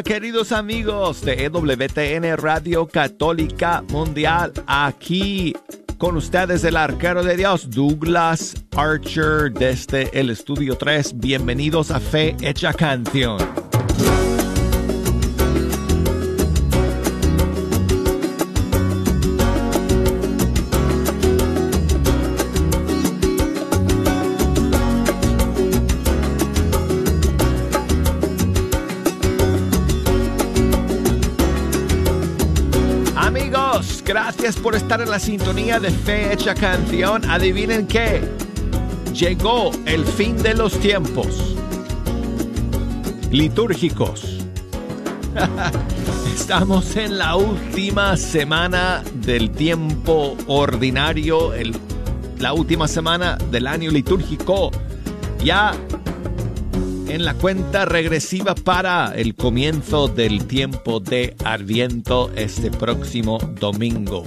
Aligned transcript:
Queridos 0.00 0.52
amigos 0.52 1.20
de 1.20 1.44
EWTN 1.44 2.38
Radio 2.38 2.88
Católica 2.88 3.84
Mundial. 3.90 4.52
Aquí 4.66 5.54
con 5.98 6.16
ustedes 6.16 6.64
el 6.64 6.76
arquero 6.76 7.22
de 7.22 7.36
Dios, 7.36 7.68
Douglas 7.68 8.54
Archer, 8.74 9.52
desde 9.52 10.08
el 10.18 10.30
Estudio 10.30 10.78
3. 10.78 11.18
Bienvenidos 11.18 11.90
a 11.90 12.00
Fe 12.00 12.34
Hecha 12.40 12.72
Canción. 12.72 13.61
Gracias 34.42 34.60
por 34.60 34.74
estar 34.74 35.00
en 35.00 35.08
la 35.08 35.20
sintonía 35.20 35.78
de 35.78 35.88
Fe 35.92 36.32
Hecha 36.32 36.52
Canción. 36.52 37.30
Adivinen 37.30 37.86
qué. 37.86 38.28
Llegó 39.14 39.70
el 39.86 40.04
fin 40.04 40.36
de 40.36 40.54
los 40.54 40.80
tiempos 40.80 41.54
litúrgicos. 43.30 44.40
Estamos 46.34 46.96
en 46.96 47.18
la 47.18 47.36
última 47.36 48.16
semana 48.16 49.04
del 49.14 49.52
tiempo 49.52 50.36
ordinario, 50.48 51.52
la 52.40 52.52
última 52.52 52.88
semana 52.88 53.38
del 53.52 53.68
año 53.68 53.92
litúrgico. 53.92 54.72
Ya 55.44 55.72
en 57.12 57.26
la 57.26 57.34
cuenta 57.34 57.84
regresiva 57.84 58.54
para 58.54 59.12
el 59.14 59.34
comienzo 59.34 60.08
del 60.08 60.46
tiempo 60.46 60.98
de 60.98 61.36
Adviento 61.44 62.32
este 62.36 62.70
próximo 62.70 63.36
domingo. 63.60 64.24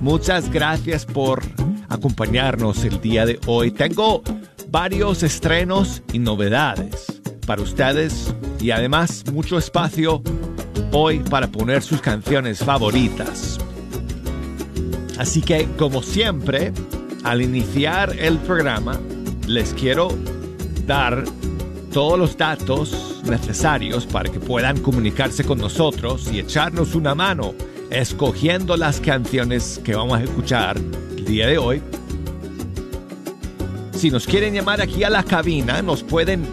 Muchas 0.00 0.48
gracias 0.48 1.04
por 1.04 1.42
acompañarnos 1.88 2.84
el 2.84 3.00
día 3.00 3.26
de 3.26 3.40
hoy. 3.46 3.72
Tengo 3.72 4.22
varios 4.70 5.24
estrenos 5.24 6.04
y 6.12 6.20
novedades 6.20 7.20
para 7.48 7.62
ustedes 7.62 8.32
y 8.60 8.70
además 8.70 9.24
mucho 9.32 9.58
espacio 9.58 10.22
hoy 10.92 11.18
para 11.18 11.48
poner 11.48 11.82
sus 11.82 12.00
canciones 12.00 12.60
favoritas. 12.60 13.58
Así 15.18 15.42
que, 15.42 15.66
como 15.76 16.00
siempre, 16.04 16.72
al 17.24 17.42
iniciar 17.42 18.14
el 18.20 18.38
programa, 18.38 19.00
les 19.48 19.74
quiero 19.74 20.10
dar 20.86 21.24
todos 21.92 22.18
los 22.18 22.36
datos 22.36 23.20
necesarios 23.24 24.06
para 24.06 24.30
que 24.30 24.40
puedan 24.40 24.80
comunicarse 24.80 25.44
con 25.44 25.58
nosotros 25.58 26.30
y 26.32 26.38
echarnos 26.38 26.94
una 26.94 27.14
mano 27.14 27.54
escogiendo 27.90 28.76
las 28.76 29.00
canciones 29.00 29.80
que 29.82 29.94
vamos 29.94 30.18
a 30.18 30.22
escuchar 30.22 30.76
el 30.76 31.24
día 31.24 31.46
de 31.46 31.58
hoy. 31.58 31.82
Si 33.92 34.10
nos 34.10 34.26
quieren 34.26 34.54
llamar 34.54 34.80
aquí 34.80 35.04
a 35.04 35.10
la 35.10 35.22
cabina, 35.22 35.82
nos 35.82 36.02
pueden 36.02 36.46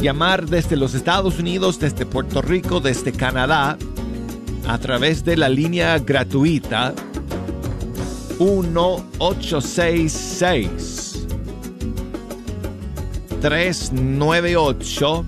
llamar 0.00 0.46
desde 0.46 0.76
los 0.76 0.94
Estados 0.94 1.38
Unidos, 1.38 1.78
desde 1.80 2.06
Puerto 2.06 2.42
Rico, 2.42 2.80
desde 2.80 3.12
Canadá, 3.12 3.76
a 4.68 4.78
través 4.78 5.24
de 5.24 5.36
la 5.36 5.48
línea 5.48 5.98
gratuita 5.98 6.94
1866 8.38 11.01
398 13.42 15.26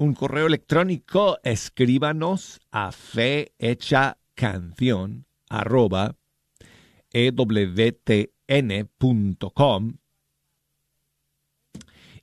un 0.00 0.14
correo 0.14 0.46
electrónico, 0.46 1.38
escríbanos 1.44 2.58
a 2.70 2.90
fehechacanción 2.90 5.26
arroba 5.50 6.16
ewtn.com 7.12 8.38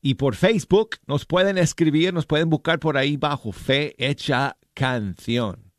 y 0.01 0.15
por 0.15 0.35
Facebook 0.35 0.95
nos 1.05 1.27
pueden 1.27 1.59
escribir, 1.59 2.15
nos 2.15 2.25
pueden 2.25 2.49
buscar 2.49 2.79
por 2.79 2.97
ahí 2.97 3.15
bajo 3.15 3.51
Fe 3.51 3.93
Hecha 3.99 4.57
Canción. 4.73 5.71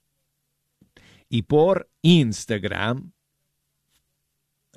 Y 1.29 1.43
por 1.43 1.91
Instagram, 2.03 3.11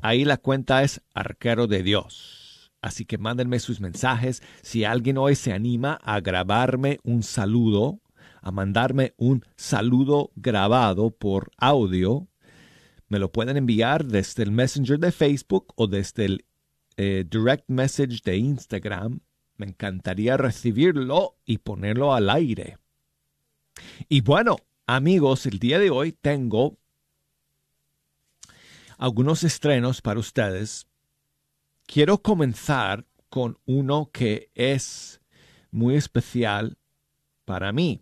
ahí 0.02 0.26
la 0.26 0.38
cuenta 0.38 0.82
es 0.82 1.04
Arquero 1.14 1.68
de 1.68 1.84
Dios. 1.84 2.41
Así 2.82 3.06
que 3.06 3.18
mándenme 3.18 3.60
sus 3.60 3.80
mensajes. 3.80 4.42
Si 4.64 4.84
alguien 4.84 5.18
hoy 5.18 5.36
se 5.36 5.54
anima 5.54 6.00
a 6.04 6.20
grabarme 6.20 7.00
un 7.04 7.22
saludo, 7.22 8.00
a 8.42 8.52
mandarme 8.52 9.14
un 9.18 9.46
saludo 9.56 10.32
grabado 10.36 11.12
por 11.12 11.52
audio, 11.58 12.28
me 13.08 13.20
lo 13.20 13.32
pueden 13.32 13.58
enviar 13.58 14.06
desde 14.06 14.44
el 14.44 14.52
Messenger 14.52 14.98
de 14.98 15.12
Facebook 15.12 15.74
o 15.76 15.88
desde 15.88 16.26
el 16.26 16.46
eh, 16.98 17.26
Direct 17.30 17.70
Message 17.70 18.22
de 18.24 18.38
Instagram. 18.38 19.20
Me 19.58 19.68
encantaría 19.68 20.38
recibirlo 20.38 21.38
y 21.46 21.60
ponerlo 21.60 22.14
al 22.14 22.30
aire. 22.30 22.78
Y 24.10 24.22
bueno, 24.22 24.58
amigos, 24.88 25.46
el 25.46 25.60
día 25.60 25.78
de 25.78 25.92
hoy 25.92 26.14
tengo 26.14 26.78
algunos 28.98 29.44
estrenos 29.44 30.02
para 30.02 30.20
ustedes 30.20 30.88
quiero 31.92 32.20
comenzar 32.20 33.06
con 33.28 33.60
uno 33.66 34.10
que 34.14 34.50
es 34.56 35.20
muy 35.72 35.96
especial 35.98 36.78
para 37.44 37.74
mí. 37.74 38.02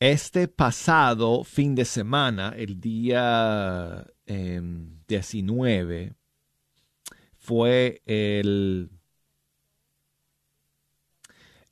Este 0.00 0.48
pasado 0.48 1.44
fin 1.44 1.76
de 1.76 1.84
semana, 1.84 2.52
el 2.56 2.80
día 2.80 4.04
19, 4.26 6.02
em, 6.02 6.14
fue 7.38 8.02
el, 8.06 8.90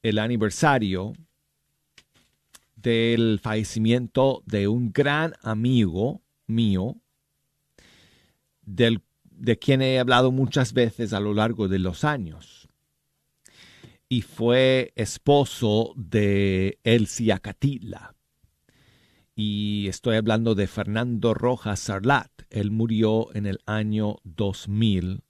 el 0.04 0.19
aniversario 0.20 1.14
del 2.76 3.41
fallecimiento 3.42 4.44
de 4.47 4.69
un 4.69 4.92
gran 4.92 5.34
amigo 5.42 6.22
mío, 6.47 6.94
del 8.64 9.02
de 9.37 9.59
quien 9.59 9.82
he 9.82 9.98
hablado 9.98 10.31
muchas 10.32 10.72
veces 10.72 11.12
a 11.12 11.20
lo 11.20 11.34
largo 11.34 11.69
de 11.69 11.78
los 11.78 12.04
años. 12.04 12.69
Y 14.09 14.22
fue 14.22 14.93
esposo 14.97 15.94
de 15.97 16.78
Elsie 16.84 17.32
Acatila. 17.32 18.15
Y 19.34 19.88
estoy 19.88 20.16
hablando 20.16 20.54
de 20.54 20.66
Fernando 20.66 21.32
Rojas 21.32 21.81
Sarlat. 21.81 22.31
Él 22.50 22.70
murió 22.70 23.34
en 23.34 23.47
el 23.47 23.60
año 23.65 24.16
2000, 24.25 25.22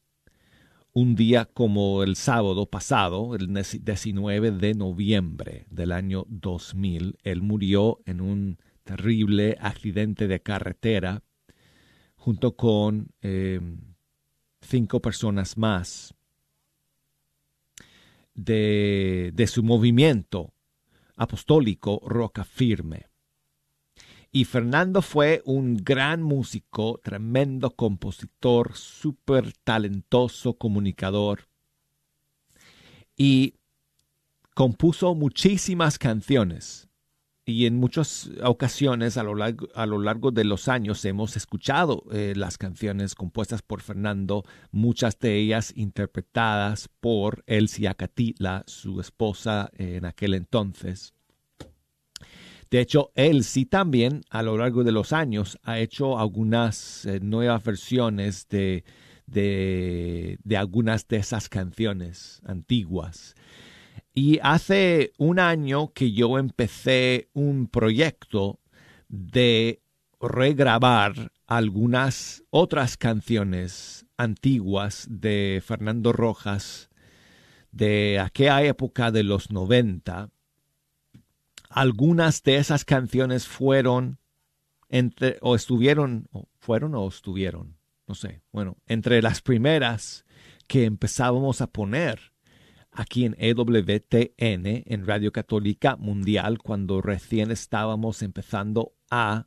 un 0.93 1.15
día 1.15 1.45
como 1.45 2.03
el 2.03 2.17
sábado 2.17 2.67
pasado, 2.67 3.37
el 3.37 3.49
19 3.53 4.51
de 4.51 4.75
noviembre 4.75 5.67
del 5.71 5.93
año 5.93 6.27
2000. 6.29 7.19
Él 7.23 7.43
murió 7.43 8.01
en 8.05 8.21
un 8.21 8.59
terrible 8.83 9.57
accidente 9.61 10.27
de 10.27 10.43
carretera 10.43 11.23
junto 12.17 12.57
con 12.57 13.09
eh, 13.21 13.61
cinco 14.63 15.01
personas 15.01 15.59
más 15.59 16.15
de, 18.35 19.31
de 19.35 19.47
su 19.47 19.63
movimiento 19.63 20.55
apostólico 21.17 22.01
Roca 22.07 22.45
Firme. 22.45 23.07
Y 24.31 24.47
Fernando 24.47 25.03
fue 25.03 25.43
un 25.45 25.77
gran 25.77 26.23
músico, 26.23 26.99
tremendo 27.03 27.73
compositor, 27.73 28.75
súper 28.75 29.53
talentoso 29.53 30.55
comunicador. 30.55 31.49
Y 33.15 33.57
compuso 34.55 35.15
muchísimas 35.15 35.99
canciones 35.99 36.89
y 37.53 37.67
en 37.67 37.77
muchas 37.77 38.31
ocasiones 38.43 39.17
a 39.17 39.23
lo 39.23 39.35
largo, 39.35 40.31
de 40.31 40.45
los 40.45 40.69
años 40.69 41.05
hemos 41.05 41.37
escuchado 41.37 42.05
eh, 42.11 42.33
las 42.37 42.59
canciones 42.59 43.15
compuestas 43.15 43.63
por 43.63 43.83
Fernando, 43.83 44.45
muchas 44.71 45.19
de 45.19 45.37
ellas 45.37 45.73
interpretadas 45.77 46.89
por 47.01 47.45
Elsie 47.47 47.89
Acatila, 47.89 48.65
su 48.67 49.01
esposa 49.01 49.71
en 49.77 50.05
aquel 50.05 50.35
entonces. 50.35 51.15
De 52.73 52.81
hecho, 52.81 53.13
él 53.15 53.45
sí 53.45 53.67
también 53.67 54.23
a 54.31 54.43
lo 54.43 54.57
largo 54.57 54.83
de 54.83 54.93
los 54.93 55.13
años 55.13 55.59
ha 55.63 55.79
hecho 55.79 56.19
algunas 56.19 57.05
eh, 57.05 57.21
nuevas 57.21 57.63
versiones 57.63 58.49
de, 58.49 58.85
de, 59.27 60.57
algunas 60.57 61.07
de 61.07 61.19
esas 61.19 61.51
canciones 61.51 62.41
antiguas. 62.47 63.35
Y 64.15 64.39
hace 64.43 65.13
un 65.17 65.39
año 65.39 65.93
que 65.93 66.13
yo 66.13 66.39
empecé 66.39 67.29
un 67.33 67.67
proyecto 67.67 68.61
de 69.09 69.81
regrabar 70.21 71.33
algunas 71.47 72.45
otras 72.51 72.97
canciones 72.97 74.07
antiguas 74.17 75.07
de 75.11 75.63
Fernando 75.65 76.13
Rojas 76.13 76.91
de 77.71 78.21
aquella 78.21 78.63
época 78.63 79.11
de 79.11 79.23
los 79.23 79.51
90 79.51 80.31
algunas 81.73 82.43
de 82.43 82.57
esas 82.57 82.85
canciones 82.85 83.49
fueron 83.49 84.19
entre, 84.89 85.39
o 85.41 85.57
estuvieron, 85.57 86.29
o 86.31 86.49
fueron 86.59 86.95
o 86.95 87.09
estuvieron, 87.09 87.79
no 88.07 88.15
sé, 88.15 88.43
bueno, 88.53 88.77
entre 88.87 89.23
las 89.23 89.41
primeras 89.41 90.27
que 90.69 90.85
empezábamos 90.85 91.63
a 91.63 91.67
poner 91.67 92.32
aquí 92.93 93.25
en 93.25 93.35
EWTN, 93.39 94.85
en 94.87 95.07
Radio 95.07 95.33
Católica 95.33 95.97
Mundial, 95.97 96.59
cuando 96.59 97.01
recién 97.01 97.51
estábamos 97.51 98.23
empezando 98.23 98.93
a 99.11 99.47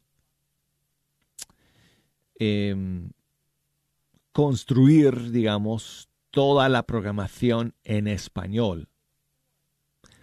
em, 2.38 3.12
construir, 4.32 5.32
digamos, 5.32 6.10
toda 6.32 6.68
la 6.68 6.84
programación 6.84 7.76
en 7.84 8.08
español. 8.08 8.90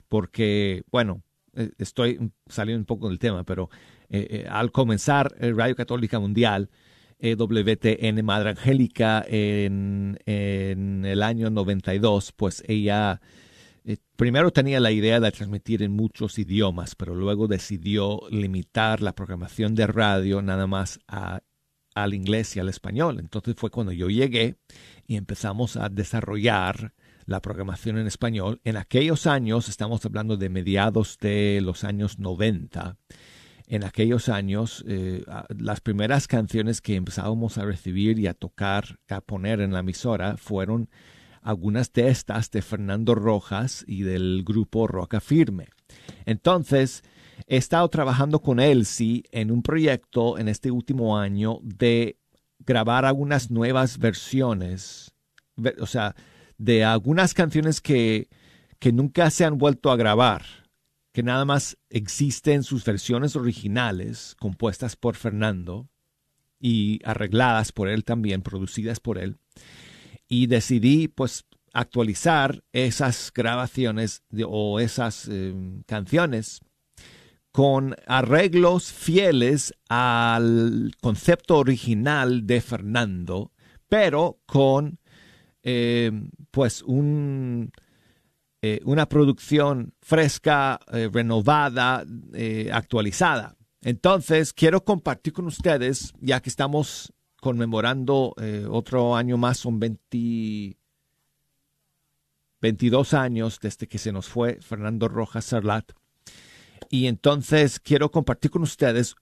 Porque, 0.08 0.82
bueno, 0.90 1.22
eh, 1.54 1.70
estoy 1.78 2.32
saliendo 2.46 2.80
un 2.80 2.86
poco 2.86 3.08
del 3.08 3.18
tema, 3.18 3.44
pero 3.44 3.70
eh, 4.10 4.26
eh, 4.30 4.46
al 4.48 4.72
comenzar 4.72 5.34
Radio 5.38 5.74
Católica 5.74 6.18
Mundial, 6.18 6.68
WTN 7.22 8.24
Madre 8.24 8.50
Angélica 8.50 9.24
en, 9.26 10.18
en, 10.26 11.04
el 11.04 11.22
año 11.22 11.50
92, 11.50 12.32
pues 12.32 12.64
ella 12.66 13.20
primero 14.16 14.52
tenía 14.52 14.80
la 14.80 14.92
idea 14.92 15.20
de 15.20 15.32
transmitir 15.32 15.82
en 15.82 15.92
muchos 15.92 16.38
idiomas, 16.38 16.94
pero 16.94 17.14
luego 17.14 17.48
decidió 17.48 18.20
limitar 18.30 19.02
la 19.02 19.14
programación 19.14 19.74
de 19.74 19.86
radio 19.86 20.42
nada 20.42 20.66
más 20.66 21.00
a, 21.08 21.40
al 21.94 22.14
inglés 22.14 22.56
y 22.56 22.60
al 22.60 22.68
español. 22.68 23.18
Entonces 23.18 23.54
fue 23.56 23.70
cuando 23.70 23.92
yo 23.92 24.08
llegué 24.08 24.56
y 25.06 25.16
empezamos 25.16 25.76
a 25.76 25.88
desarrollar 25.88 26.94
la 27.26 27.40
programación 27.40 27.98
en 27.98 28.06
español. 28.06 28.60
En 28.64 28.76
aquellos 28.76 29.26
años, 29.26 29.68
estamos 29.68 30.04
hablando 30.04 30.36
de 30.36 30.48
mediados 30.48 31.18
de 31.20 31.60
los 31.62 31.84
años 31.84 32.18
90, 32.18 32.96
en 33.66 33.84
aquellos 33.84 34.28
años, 34.28 34.84
eh, 34.86 35.24
las 35.56 35.80
primeras 35.80 36.26
canciones 36.26 36.80
que 36.80 36.96
empezábamos 36.96 37.58
a 37.58 37.64
recibir 37.64 38.18
y 38.18 38.26
a 38.26 38.34
tocar, 38.34 38.98
a 39.08 39.20
poner 39.20 39.60
en 39.60 39.72
la 39.72 39.80
emisora, 39.80 40.36
fueron 40.36 40.90
algunas 41.42 41.92
de 41.92 42.08
estas 42.08 42.50
de 42.50 42.62
Fernando 42.62 43.14
Rojas 43.14 43.84
y 43.86 44.02
del 44.02 44.44
grupo 44.44 44.86
Roca 44.86 45.20
Firme. 45.20 45.68
Entonces, 46.24 47.02
he 47.46 47.56
estado 47.56 47.88
trabajando 47.88 48.40
con 48.40 48.60
Elsie 48.60 49.24
en 49.32 49.50
un 49.50 49.62
proyecto 49.62 50.38
en 50.38 50.48
este 50.48 50.70
último 50.70 51.18
año 51.18 51.58
de 51.62 52.18
grabar 52.60 53.04
algunas 53.04 53.50
nuevas 53.50 53.98
versiones, 53.98 55.12
o 55.80 55.86
sea, 55.86 56.14
de 56.58 56.84
algunas 56.84 57.34
canciones 57.34 57.80
que, 57.80 58.28
que 58.78 58.92
nunca 58.92 59.30
se 59.30 59.44
han 59.44 59.58
vuelto 59.58 59.90
a 59.90 59.96
grabar, 59.96 60.42
que 61.12 61.22
nada 61.22 61.44
más 61.44 61.76
existen 61.90 62.62
sus 62.62 62.84
versiones 62.84 63.36
originales, 63.36 64.34
compuestas 64.38 64.96
por 64.96 65.14
Fernando 65.16 65.88
y 66.58 67.00
arregladas 67.04 67.72
por 67.72 67.88
él 67.88 68.04
también, 68.04 68.42
producidas 68.42 68.98
por 68.98 69.18
él. 69.18 69.36
Y 70.26 70.46
decidí 70.46 71.08
pues 71.08 71.44
actualizar 71.74 72.64
esas 72.72 73.32
grabaciones 73.34 74.22
o 74.46 74.80
esas 74.80 75.28
eh, 75.30 75.54
canciones 75.86 76.60
con 77.50 77.94
arreglos 78.06 78.90
fieles 78.92 79.74
al 79.88 80.92
concepto 81.02 81.58
original 81.58 82.46
de 82.46 82.62
Fernando, 82.62 83.52
pero 83.88 84.38
con 84.46 84.98
eh, 85.62 86.10
pues 86.50 86.82
un, 86.82 87.72
eh, 88.62 88.80
una 88.84 89.08
producción 89.08 89.92
fresca, 90.00 90.80
eh, 90.92 91.10
renovada, 91.12 92.04
actualizada. 92.72 93.56
Entonces, 93.82 94.52
quiero 94.52 94.84
compartir 94.84 95.32
con 95.32 95.46
ustedes, 95.46 96.12
ya 96.20 96.40
que 96.40 96.48
estamos 96.48 97.12
conmemorando 97.40 98.34
otro 98.70 99.16
año 99.16 99.36
más, 99.36 99.58
son 99.58 99.80
20, 99.80 100.76
22 102.62 103.12
años 103.12 103.58
desde 103.60 103.88
que 103.88 103.98
se 103.98 104.12
nos 104.12 104.28
fue 104.28 104.60
Fernando 104.62 105.08
Rojas 105.08 105.46
Sarlat. 105.46 105.90
Y 106.88 107.06
entonces 107.06 107.80
quiero 107.80 108.10
compartir 108.10 108.52
con 108.52 108.62
ustedes 108.62 109.16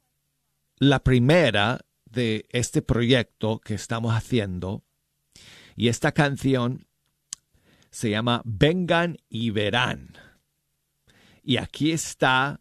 la 0.77 1.03
primera 1.03 1.81
de 2.05 2.47
este 2.51 2.83
proyecto 2.83 3.61
que 3.61 3.75
estamos 3.75 4.15
haciendo 4.15 4.83
y 5.77 5.89
esta 5.89 6.13
canción 6.13 6.87
se 7.91 8.11
llama 8.11 8.43
Vengan 8.45 9.19
y 9.29 9.51
verán. 9.51 10.17
Y 11.43 11.57
aquí 11.57 11.93
está 11.93 12.61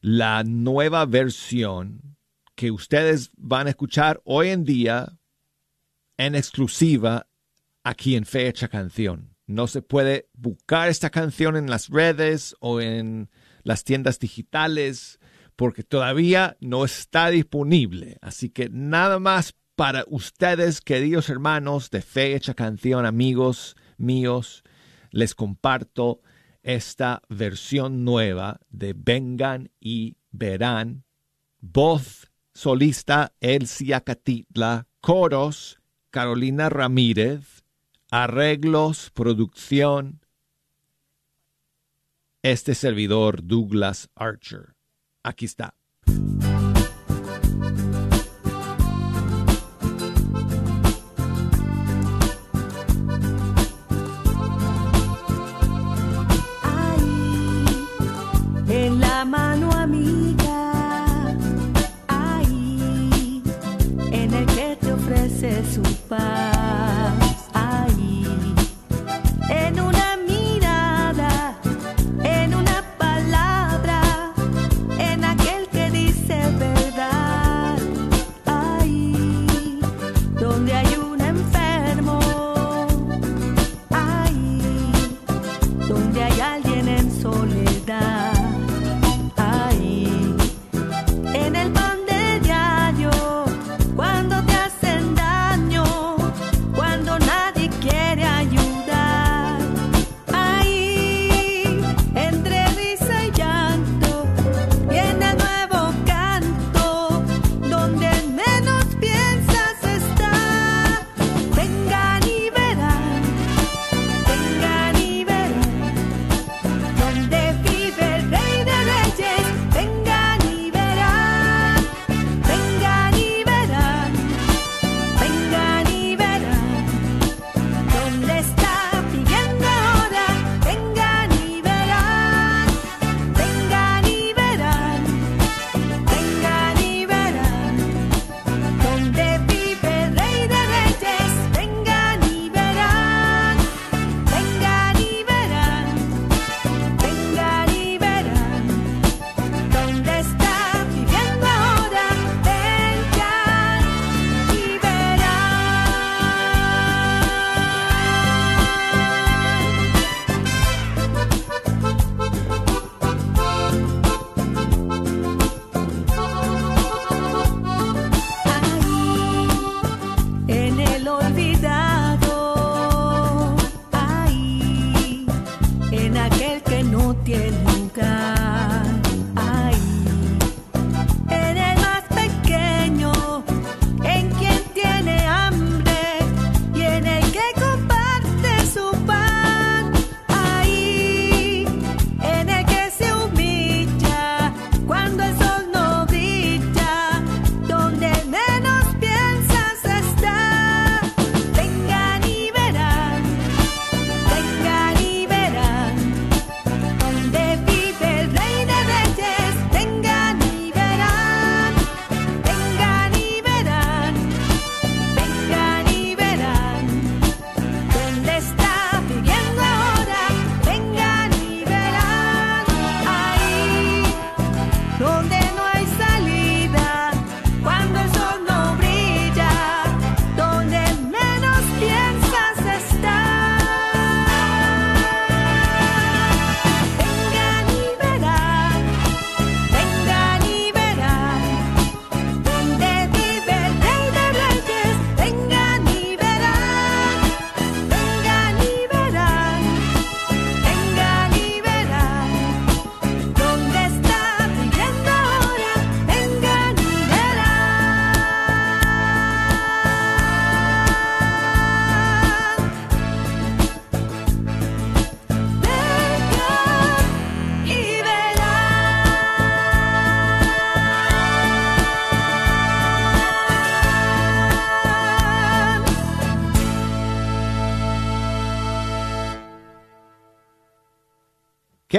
la 0.00 0.44
nueva 0.44 1.04
versión 1.06 2.16
que 2.54 2.70
ustedes 2.70 3.30
van 3.36 3.66
a 3.66 3.70
escuchar 3.70 4.20
hoy 4.24 4.48
en 4.48 4.64
día 4.64 5.18
en 6.16 6.34
exclusiva 6.34 7.28
aquí 7.84 8.16
en 8.16 8.24
Fecha 8.24 8.68
Canción. 8.68 9.36
No 9.46 9.66
se 9.66 9.80
puede 9.82 10.28
buscar 10.34 10.88
esta 10.88 11.10
canción 11.10 11.56
en 11.56 11.70
las 11.70 11.88
redes 11.88 12.54
o 12.60 12.80
en 12.80 13.30
las 13.62 13.84
tiendas 13.84 14.18
digitales 14.18 15.18
porque 15.56 15.82
todavía 15.82 16.56
no 16.60 16.84
está 16.84 17.30
disponible. 17.30 18.18
Así 18.20 18.50
que 18.50 18.68
nada 18.70 19.18
más 19.18 19.56
para 19.78 20.04
ustedes, 20.08 20.80
queridos 20.80 21.28
hermanos 21.28 21.88
de 21.90 22.02
Fe 22.02 22.34
Hecha 22.34 22.52
Canción, 22.52 23.06
amigos 23.06 23.76
míos, 23.96 24.64
les 25.12 25.36
comparto 25.36 26.20
esta 26.64 27.22
versión 27.28 28.04
nueva 28.04 28.58
de 28.70 28.92
Vengan 28.92 29.70
y 29.78 30.16
Verán. 30.32 31.04
Voz 31.60 32.28
solista 32.54 33.34
Elsia 33.38 34.00
Catitla, 34.00 34.88
coros 35.00 35.78
Carolina 36.10 36.68
Ramírez, 36.70 37.62
arreglos, 38.10 39.12
producción, 39.14 40.26
este 42.42 42.74
servidor 42.74 43.46
Douglas 43.46 44.10
Archer. 44.16 44.74
Aquí 45.22 45.44
está. 45.44 45.76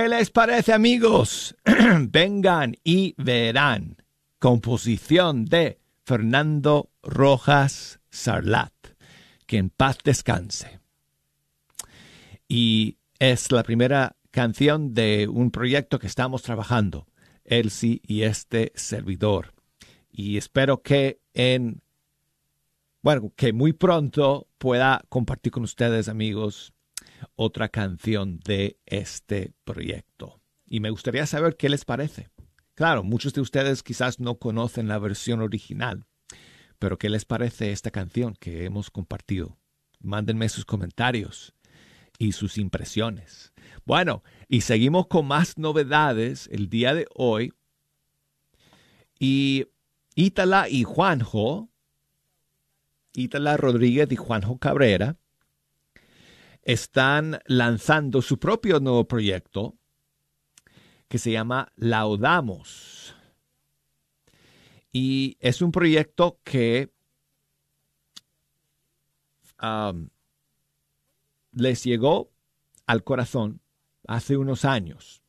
Les 0.10 0.32
parece 0.32 0.74
amigos? 0.74 1.56
Vengan 2.10 2.76
y 2.84 3.14
verán. 3.18 3.98
Composición 4.40 5.46
de 5.46 5.80
Fernando 6.04 6.90
Rojas 7.04 8.00
Sarlat. 8.10 8.74
Que 9.46 9.58
en 9.58 9.70
paz 9.70 10.00
descanse. 10.04 10.80
Y 12.48 12.98
es 13.20 13.52
la 13.52 13.64
primera 13.64 14.16
canción 14.32 14.94
de 14.94 15.28
un 15.28 15.52
proyecto 15.52 16.00
que 16.00 16.08
estamos 16.08 16.42
trabajando, 16.42 17.06
Elsie 17.44 18.02
y 18.08 18.24
este 18.24 18.72
servidor. 18.76 19.54
Y 20.12 20.38
espero 20.38 20.82
que 20.82 21.20
en, 21.34 21.82
bueno, 23.04 23.32
que 23.36 23.54
muy 23.54 23.74
pronto 23.74 24.48
pueda 24.58 25.04
compartir 25.10 25.52
con 25.52 25.64
ustedes, 25.64 26.10
amigos, 26.10 26.74
otra 27.36 27.70
canción 27.70 28.40
de 28.40 28.80
este 28.86 29.54
proyecto. 29.64 30.42
Y 30.66 30.80
me 30.80 30.90
gustaría 30.90 31.26
saber 31.26 31.58
qué 31.58 31.70
les 31.70 31.86
parece. 31.86 32.30
Claro, 32.76 33.04
muchos 33.04 33.34
de 33.34 33.42
ustedes 33.42 33.84
quizás 33.84 34.20
no 34.20 34.36
conocen 34.36 34.88
la 34.88 35.00
versión 35.00 35.42
original, 35.42 36.06
pero 36.78 36.98
¿qué 36.98 37.10
les 37.10 37.26
parece 37.26 37.72
esta 37.72 37.92
canción 37.92 38.36
que 38.40 38.64
hemos 38.64 38.90
compartido? 38.90 39.58
Mándenme 40.00 40.48
sus 40.48 40.64
comentarios 40.64 41.54
y 42.18 42.32
sus 42.32 42.58
impresiones. 42.58 43.52
Bueno, 43.86 44.24
y 44.48 44.62
seguimos 44.62 45.08
con 45.08 45.28
más 45.28 45.58
novedades 45.58 46.48
el 46.52 46.70
día 46.70 46.94
de 46.94 47.08
hoy. 47.16 47.54
Y 49.20 49.66
Ítala 50.16 50.70
y 50.70 50.84
Juanjo, 50.84 51.70
Ítala 53.14 53.58
Rodríguez 53.58 54.10
y 54.12 54.16
Juanjo 54.16 54.58
Cabrera, 54.58 55.18
están 56.72 57.42
lanzando 57.48 58.22
su 58.22 58.38
propio 58.38 58.80
nuevo 58.80 59.08
proyecto 59.08 59.76
que 61.08 61.18
se 61.18 61.32
llama 61.32 61.74
Laudamos. 61.76 63.16
Y 64.92 65.36
es 65.40 65.64
un 65.64 65.72
proyecto 65.72 66.40
que 66.44 66.92
les 71.54 71.84
llegó 71.84 72.30
al 72.86 73.04
corazón 73.04 73.62
hace 74.06 74.38
unos 74.38 74.64
años. 74.64 75.24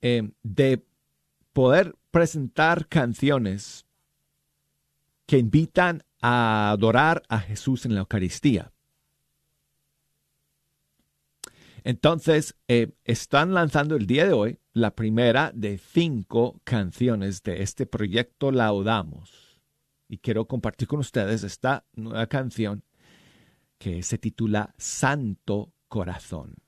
Eh, 0.00 0.32
de 0.42 0.84
poder 1.52 1.94
presentar 2.10 2.88
canciones 2.88 3.86
que 5.26 5.38
invitan 5.38 6.02
a 6.22 6.70
adorar 6.70 7.22
a 7.28 7.40
Jesús 7.40 7.84
en 7.84 7.94
la 7.94 8.00
Eucaristía. 8.00 8.72
Entonces, 11.84 12.54
eh, 12.68 12.92
están 13.04 13.54
lanzando 13.54 13.96
el 13.96 14.06
día 14.06 14.24
de 14.24 14.32
hoy 14.32 14.58
la 14.72 14.94
primera 14.94 15.50
de 15.54 15.78
cinco 15.78 16.60
canciones 16.64 17.42
de 17.42 17.62
este 17.62 17.86
proyecto 17.86 18.52
Laudamos. 18.52 19.60
Y 20.08 20.18
quiero 20.18 20.46
compartir 20.46 20.86
con 20.86 21.00
ustedes 21.00 21.42
esta 21.42 21.84
nueva 21.94 22.26
canción 22.26 22.84
que 23.78 24.02
se 24.04 24.16
titula 24.16 24.74
Santo 24.78 25.72
Corazón. 25.88 26.61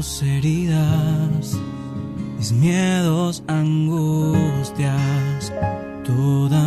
Heridas 0.00 1.60
mis 2.40 2.52
miedos, 2.52 3.42
angustias, 3.48 5.52
toda 6.06 6.59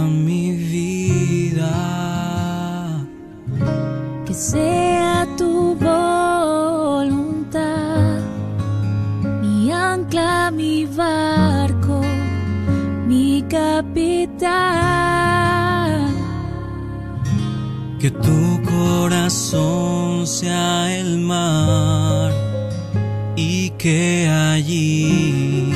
que 23.84 24.30
allí 24.30 25.70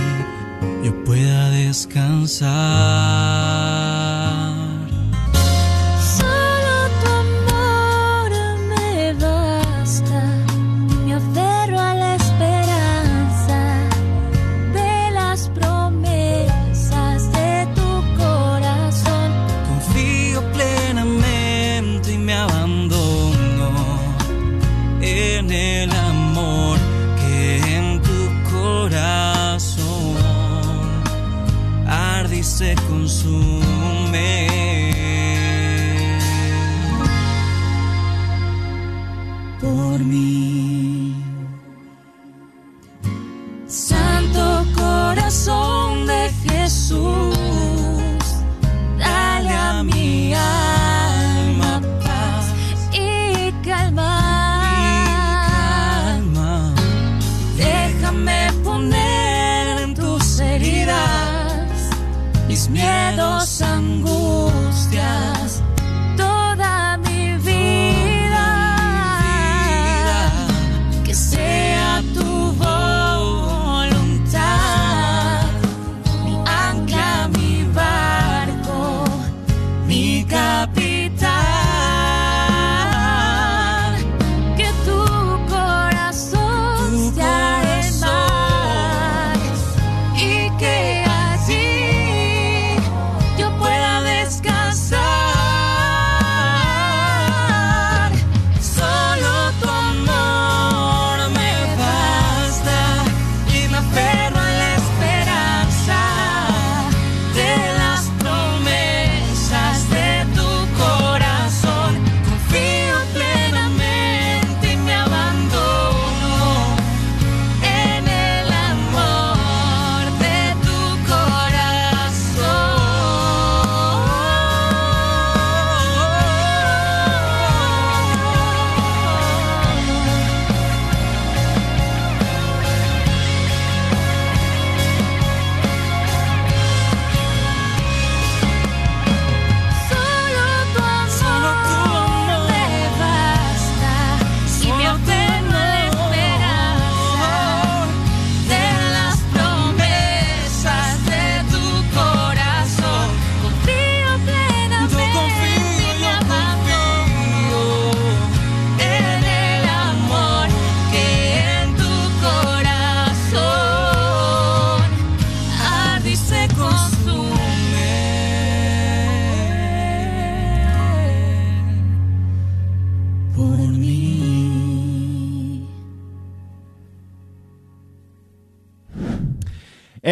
yo 0.82 1.04
pueda 1.04 1.50
descansar. 1.50 3.37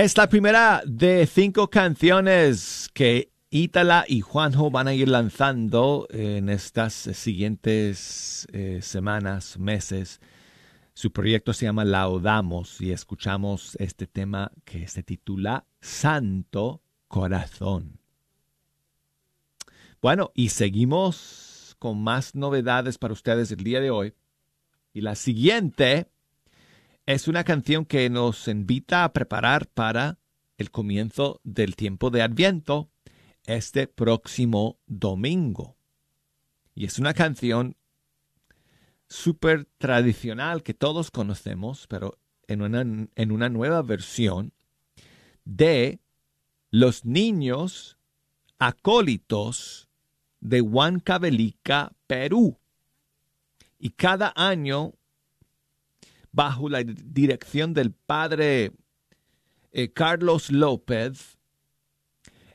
Es 0.06 0.18
la 0.18 0.30
primera 0.30 0.84
de 0.86 1.26
cinco 1.26 1.72
canciones 1.72 2.92
que 2.94 3.32
Ítala 3.50 4.06
y 4.08 4.22
Juanjo 4.22 4.70
van 4.70 4.88
a 4.88 4.94
ir 4.94 5.08
lanzando 5.08 6.06
en 6.12 6.50
estas 6.50 6.94
siguientes 6.94 8.46
eh, 8.54 8.82
semanas, 8.84 9.58
meses. 9.58 10.22
Su 10.94 11.12
proyecto 11.12 11.54
se 11.54 11.66
llama 11.66 11.86
Laudamos 11.86 12.80
y 12.82 12.92
escuchamos 12.92 13.78
este 13.80 14.06
tema 14.06 14.52
que 14.64 14.88
se 14.88 15.02
titula 15.02 15.66
Santo 15.82 16.84
Corazón. 17.08 17.98
Bueno, 20.04 20.30
y 20.36 20.50
seguimos 20.50 21.76
con 21.80 22.00
más 22.00 22.36
novedades 22.36 23.00
para 23.00 23.14
ustedes 23.14 23.50
el 23.52 23.64
día 23.64 23.82
de 23.82 23.90
hoy. 23.90 24.14
Y 24.94 25.02
la 25.02 25.16
siguiente 25.16 26.12
es 27.06 27.28
una 27.28 27.44
canción 27.44 27.86
que 27.86 28.10
nos 28.10 28.48
invita 28.48 29.04
a 29.04 29.14
preparar 29.14 29.68
para 29.68 30.18
el 30.58 30.72
comienzo 30.72 31.40
del 31.44 31.76
tiempo 31.76 32.10
de 32.10 32.24
Adviento 32.24 32.90
este 33.46 33.88
próximo 33.88 34.80
domingo. 34.88 35.76
Y 36.74 36.86
es 36.86 36.98
una 36.98 37.14
canción 37.14 37.76
súper 39.08 39.66
tradicional 39.78 40.64
que 40.64 40.74
todos 40.74 41.12
conocemos, 41.12 41.86
pero 41.88 42.18
en 42.48 42.62
una, 42.62 42.82
en 42.82 43.32
una 43.32 43.50
nueva 43.50 43.84
versión 43.84 44.54
de 45.44 46.00
los 46.72 47.06
niños 47.06 47.98
acólitos 48.58 49.90
de 50.40 50.62
Huancavelica, 50.62 51.94
Perú. 52.08 52.58
Y 53.78 53.92
cada 53.92 54.34
año 54.36 54.96
bajo 56.36 56.68
la 56.68 56.84
dirección 56.84 57.74
del 57.74 57.92
padre 57.92 58.74
eh, 59.72 59.94
Carlos 59.94 60.52
López, 60.52 61.40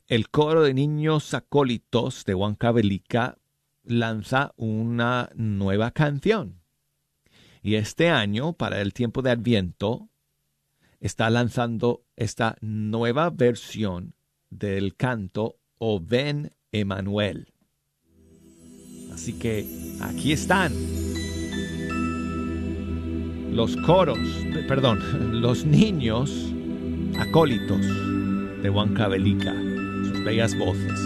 el 0.06 0.28
coro 0.28 0.62
de 0.62 0.74
niños 0.74 1.32
acólitos 1.32 2.24
de 2.26 2.34
Huancavelica 2.34 3.38
lanza 3.82 4.52
una 4.56 5.30
nueva 5.34 5.92
canción. 5.92 6.60
Y 7.62 7.76
este 7.76 8.10
año, 8.10 8.52
para 8.52 8.80
el 8.82 8.92
tiempo 8.92 9.22
de 9.22 9.30
Adviento, 9.30 10.10
está 11.00 11.30
lanzando 11.30 12.04
esta 12.16 12.56
nueva 12.60 13.30
versión 13.30 14.14
del 14.50 14.94
canto 14.94 15.56
O 15.78 16.00
Ven 16.00 16.52
Emanuel. 16.70 17.54
Así 19.12 19.38
que 19.38 19.66
aquí 20.00 20.32
están 20.32 20.72
los 23.52 23.76
coros, 23.78 24.18
perdón, 24.68 25.40
los 25.40 25.64
niños 25.64 26.52
acólitos 27.18 27.80
de 28.62 28.70
Huancavelica, 28.70 29.54
sus 30.04 30.24
bellas 30.24 30.56
voces. 30.56 31.00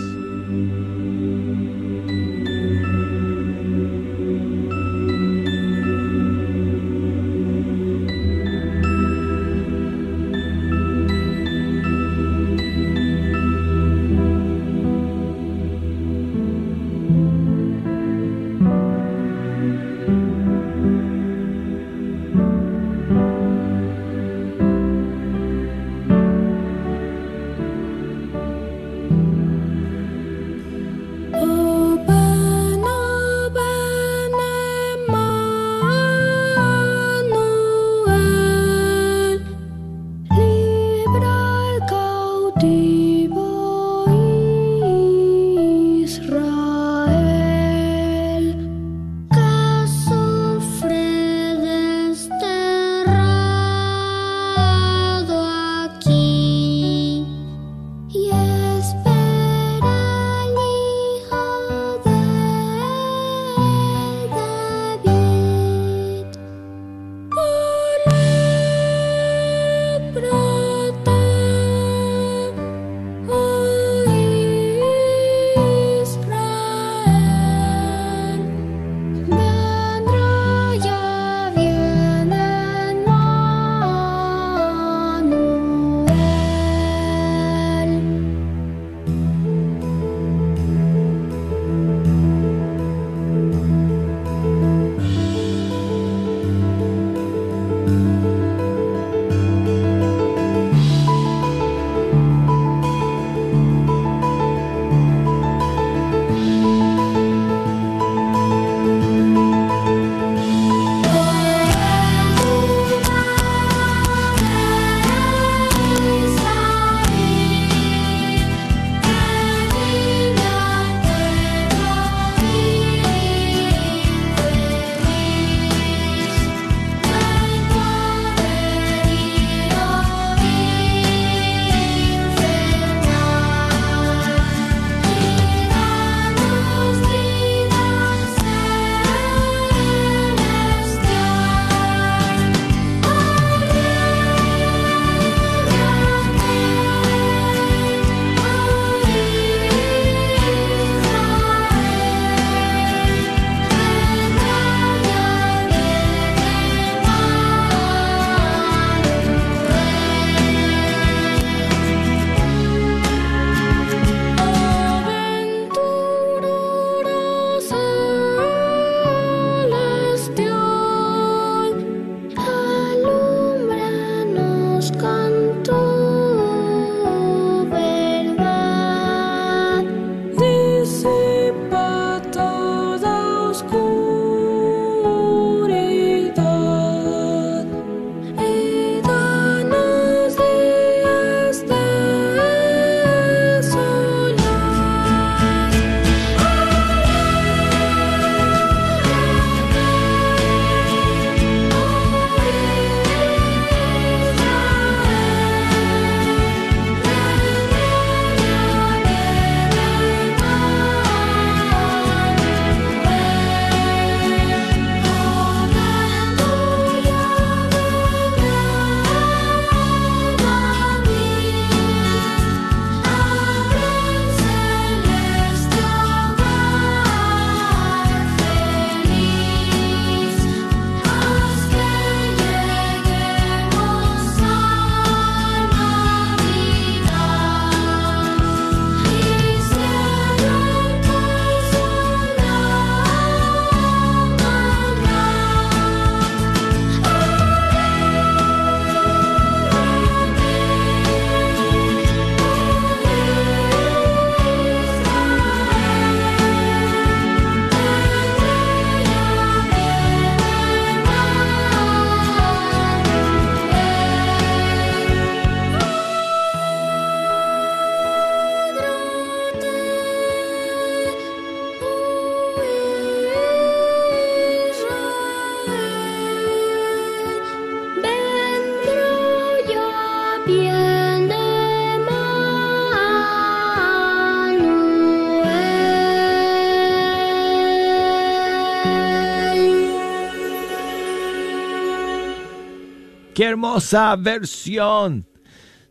Hermosa 293.65 294.15
versión 294.17 295.27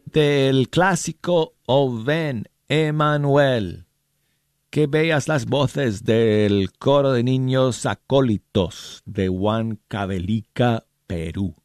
del 0.05 0.69
clásico 0.69 1.55
Oven 1.65 2.47
Emanuel. 2.67 3.87
Qué 4.69 4.85
bellas 4.85 5.27
las 5.27 5.47
voces 5.47 6.03
del 6.03 6.69
coro 6.77 7.13
de 7.13 7.23
niños 7.23 7.87
acólitos 7.87 9.01
de 9.07 9.27
Huancavelica, 9.27 10.85
Perú. 11.07 11.55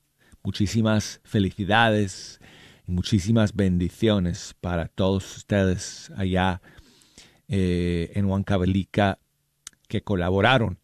Muchísimas 0.43 1.21
felicidades 1.25 2.41
y 2.87 2.93
muchísimas 2.93 3.55
bendiciones 3.55 4.55
para 4.63 4.89
todos 4.89 5.37
ustedes 5.37 6.11
allá 6.17 6.63
eh, 7.49 8.13
en 8.15 8.25
Huancavelica 8.25 9.19
que 9.89 10.01
colaboraron 10.01 10.79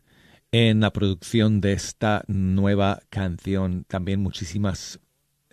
en 0.53 0.81
la 0.81 0.93
producción 0.93 1.63
de 1.63 1.73
esta 1.73 2.25
nueva 2.27 3.01
canción. 3.09 3.85
También 3.89 4.21
muchísimas 4.21 5.01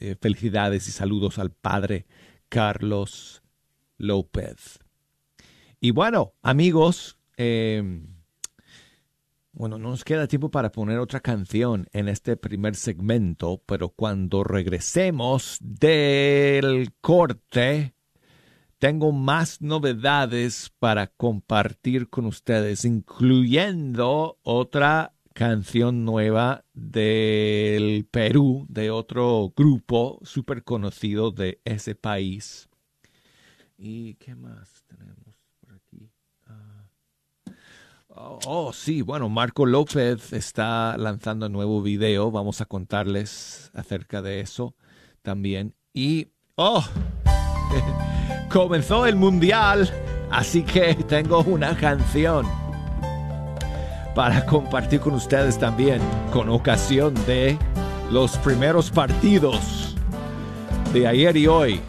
eh, 0.02 0.16
felicidades 0.20 0.88
y 0.88 0.92
saludos 0.92 1.38
al 1.38 1.52
padre 1.52 2.08
Carlos 2.50 3.44
López. 3.98 4.80
Y 5.80 5.92
bueno, 5.92 6.34
amigos, 6.42 7.20
em, 7.38 8.08
bueno, 9.52 9.78
no 9.78 9.92
nos 9.92 10.04
queda 10.04 10.28
tiempo 10.28 10.50
para 10.50 10.72
poner 10.72 10.98
otra 10.98 11.20
canción 11.20 11.88
en 11.94 12.08
este 12.08 12.36
primer 12.36 12.76
segmento, 12.76 13.62
pero 13.68 13.90
cuando 13.90 14.44
regresemos 14.44 15.58
del 15.62 16.94
corte, 17.00 17.94
tengo 18.80 19.12
más 19.12 19.62
novedades 19.62 20.74
para 20.80 21.06
compartir 21.08 22.10
con 22.10 22.26
ustedes, 22.26 22.86
incluyendo 22.86 24.40
otra 24.42 25.14
canción 25.34 26.06
nueva 26.06 26.66
del 26.74 28.08
Perú, 28.10 28.66
de 28.70 28.92
otro 28.92 29.54
grupo 29.56 30.20
súper 30.24 30.64
conocido 30.64 31.32
de 31.32 31.62
ese 31.66 31.96
país. 31.96 32.70
¿Y 33.78 34.16
qué 34.16 34.36
más 34.36 34.84
tenemos 34.88 35.36
por 35.60 35.74
aquí? 35.74 36.12
Ah, 36.46 36.84
oh, 38.10 38.40
oh, 38.46 38.74
sí, 38.74 39.02
bueno, 39.02 39.30
Marco 39.30 39.66
López 39.66 40.34
está 40.34 40.98
lanzando 40.98 41.48
un 41.48 41.54
nuevo 41.54 41.82
video. 41.82 42.30
Vamos 42.30 42.62
a 42.62 42.66
contarles 42.66 43.72
acerca 43.74 44.22
de 44.22 44.42
eso 44.42 44.76
también. 45.22 45.74
Y, 45.94 46.28
oh, 46.56 46.86
comenzó 48.52 49.08
el 49.08 49.16
mundial, 49.16 49.90
así 50.30 50.64
que 50.64 50.94
tengo 51.08 51.40
una 51.42 51.76
canción 51.76 52.46
para 54.16 54.46
compartir 54.46 55.00
con 55.00 55.14
ustedes 55.14 55.58
también 55.58 56.02
con 56.32 56.50
ocasión 56.50 57.14
de 57.26 57.58
los 58.10 58.38
primeros 58.38 58.90
partidos 58.92 59.96
de 60.94 61.08
ayer 61.08 61.38
y 61.38 61.48
hoy 61.48 61.82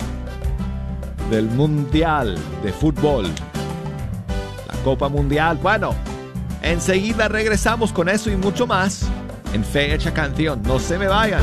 del 1.30 1.46
Mundial 1.46 2.36
de 2.62 2.72
Fútbol. 2.72 3.24
La 4.68 4.74
Copa 4.84 5.08
Mundial. 5.08 5.58
Bueno, 5.62 5.94
enseguida 6.62 7.28
regresamos 7.28 7.92
con 7.92 8.08
eso 8.08 8.30
y 8.30 8.36
mucho 8.36 8.66
más 8.66 9.08
en 9.52 9.64
Fecha 9.64 10.12
Canción. 10.12 10.62
No 10.62 10.78
se 10.78 10.98
me 10.98 11.08
vayan. 11.08 11.42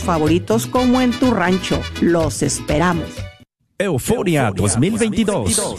favoritos 0.00 0.66
como 0.66 1.00
en 1.00 1.12
tu 1.12 1.30
rancho. 1.30 1.80
Los 2.00 2.42
esperamos. 2.42 3.08
Euforia 3.78 4.50
2022. 4.54 5.76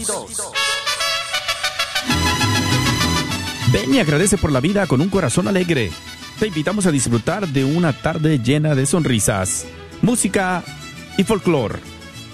Ven 3.71 3.93
y 3.93 3.99
agradece 3.99 4.37
por 4.37 4.51
la 4.51 4.61
vida 4.61 4.87
con 4.87 5.01
un 5.01 5.09
corazón 5.09 5.47
alegre. 5.47 5.91
Te 6.39 6.47
invitamos 6.47 6.85
a 6.85 6.91
disfrutar 6.91 7.47
de 7.47 7.65
una 7.65 7.93
tarde 7.93 8.39
llena 8.39 8.73
de 8.73 8.85
sonrisas, 8.85 9.65
música 10.01 10.63
y 11.17 11.23
folclore. 11.23 11.79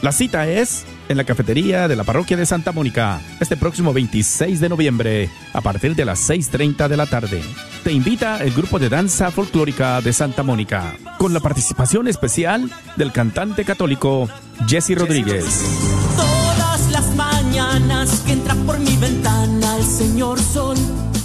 La 0.01 0.11
cita 0.11 0.47
es 0.47 0.85
en 1.09 1.17
la 1.17 1.23
cafetería 1.23 1.87
de 1.87 1.95
la 1.95 2.03
parroquia 2.03 2.37
de 2.37 2.45
Santa 2.45 2.71
Mónica 2.71 3.21
este 3.39 3.57
próximo 3.57 3.93
26 3.93 4.59
de 4.59 4.69
noviembre 4.69 5.29
a 5.53 5.61
partir 5.61 5.95
de 5.95 6.05
las 6.05 6.29
6.30 6.29 6.87
de 6.87 6.97
la 6.97 7.05
tarde. 7.05 7.41
Te 7.83 7.91
invita 7.91 8.43
el 8.43 8.53
grupo 8.53 8.79
de 8.79 8.89
danza 8.89 9.31
folclórica 9.31 10.01
de 10.01 10.13
Santa 10.13 10.43
Mónica 10.43 10.95
con 11.17 11.33
la 11.33 11.39
participación 11.39 12.07
especial 12.07 12.71
del 12.95 13.11
cantante 13.11 13.65
católico 13.65 14.29
Jesse 14.67 14.95
Rodríguez. 14.95 15.45
Todas 16.15 16.91
las 16.91 17.15
mañanas 17.15 18.21
que 18.25 18.33
entra 18.33 18.55
por 18.65 18.79
mi 18.79 18.95
ventana 18.97 19.77
el 19.77 19.83
señor 19.83 20.39
sol. 20.39 20.77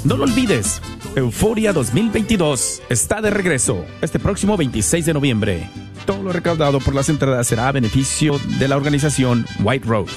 No 0.05 0.17
lo 0.17 0.25
olvides, 0.25 0.81
Euforia 1.15 1.73
2022 1.73 2.83
está 2.89 3.21
de 3.21 3.31
regreso 3.31 3.85
este 4.01 4.19
próximo 4.19 4.57
26 4.57 5.07
de 5.07 5.15
noviembre. 5.15 5.90
Todo 6.07 6.23
lo 6.23 6.33
recaudado 6.33 6.81
por 6.81 6.95
las 6.95 7.09
entradas 7.09 7.47
será 7.47 7.69
a 7.69 7.73
beneficio 7.73 8.39
de 8.59 8.69
la 8.69 8.77
organización 8.77 9.47
White 9.63 9.87
Rose. 9.87 10.17